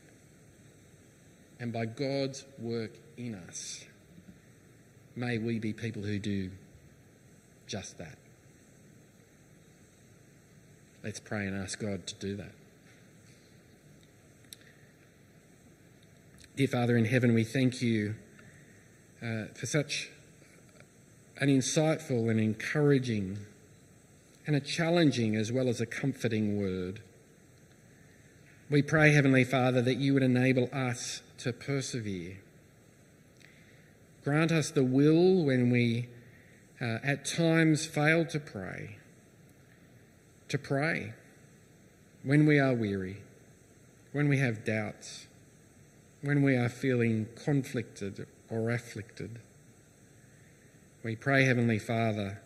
and 1.58 1.72
by 1.72 1.86
God's 1.86 2.44
work 2.58 2.92
in 3.16 3.34
us. 3.34 3.84
May 5.16 5.38
we 5.38 5.58
be 5.58 5.72
people 5.72 6.02
who 6.02 6.18
do 6.18 6.50
just 7.68 7.98
that. 7.98 8.18
Let's 11.04 11.20
pray 11.20 11.46
and 11.46 11.56
ask 11.56 11.78
God 11.78 12.06
to 12.08 12.14
do 12.14 12.34
that. 12.36 12.52
Dear 16.56 16.68
Father 16.68 16.96
in 16.96 17.04
heaven, 17.04 17.34
we 17.34 17.44
thank 17.44 17.80
you 17.80 18.16
uh, 19.22 19.44
for 19.54 19.66
such 19.66 20.10
an 21.36 21.48
insightful 21.48 22.28
and 22.30 22.40
encouraging 22.40 23.38
and 24.46 24.56
a 24.56 24.60
challenging 24.60 25.36
as 25.36 25.52
well 25.52 25.68
as 25.68 25.80
a 25.80 25.86
comforting 25.86 26.60
word. 26.60 27.00
We 28.70 28.82
pray, 28.82 29.12
Heavenly 29.12 29.44
Father, 29.44 29.80
that 29.82 29.98
you 29.98 30.14
would 30.14 30.22
enable 30.22 30.68
us 30.72 31.22
to 31.38 31.52
persevere. 31.52 32.38
Grant 34.24 34.50
us 34.50 34.70
the 34.70 34.82
will 34.82 35.44
when 35.44 35.70
we 35.70 36.08
uh, 36.80 36.98
at 37.02 37.24
times 37.24 37.86
fail 37.86 38.24
to 38.26 38.38
pray, 38.40 38.96
to 40.48 40.58
pray 40.58 41.14
when 42.22 42.46
we 42.46 42.58
are 42.58 42.74
weary, 42.74 43.18
when 44.12 44.28
we 44.28 44.38
have 44.38 44.64
doubts 44.64 45.28
when 46.22 46.42
we 46.42 46.56
are 46.56 46.68
feeling 46.68 47.28
conflicted 47.34 48.26
or 48.50 48.70
afflicted. 48.70 49.38
We 51.04 51.16
pray, 51.16 51.44
Heavenly 51.44 51.78
Father, 51.78 52.40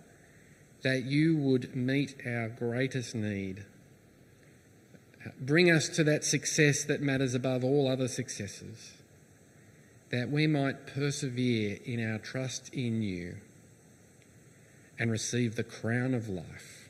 that 0.83 1.05
you 1.05 1.37
would 1.37 1.75
meet 1.75 2.17
our 2.27 2.49
greatest 2.49 3.15
need. 3.15 3.65
Bring 5.41 5.71
us 5.71 5.89
to 5.91 6.05
that 6.05 6.25
success 6.25 6.85
that 6.85 7.01
matters 7.01 7.35
above 7.35 7.65
all 7.65 7.89
other 7.89 8.09
successes, 8.09 8.93
that 10.11 10.31
we 10.31 10.47
might 10.47 10.87
persevere 10.87 11.79
in 11.85 12.05
our 12.05 12.19
trust 12.19 12.75
in 12.75 13.03
you 13.03 13.37
and 15.03 15.11
receive 15.11 15.57
the 15.57 15.65
crown 15.65 16.15
of 16.15 16.29
life 16.29 16.89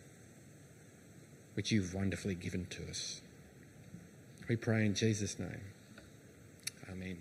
which 1.54 1.72
you've 1.72 1.94
wonderfully 1.94 2.34
given 2.34 2.66
to 2.66 2.86
us. 2.90 3.22
We 4.50 4.56
pray 4.56 4.84
in 4.84 4.94
Jesus' 4.94 5.38
name. 5.38 5.62
Amen. 6.90 7.16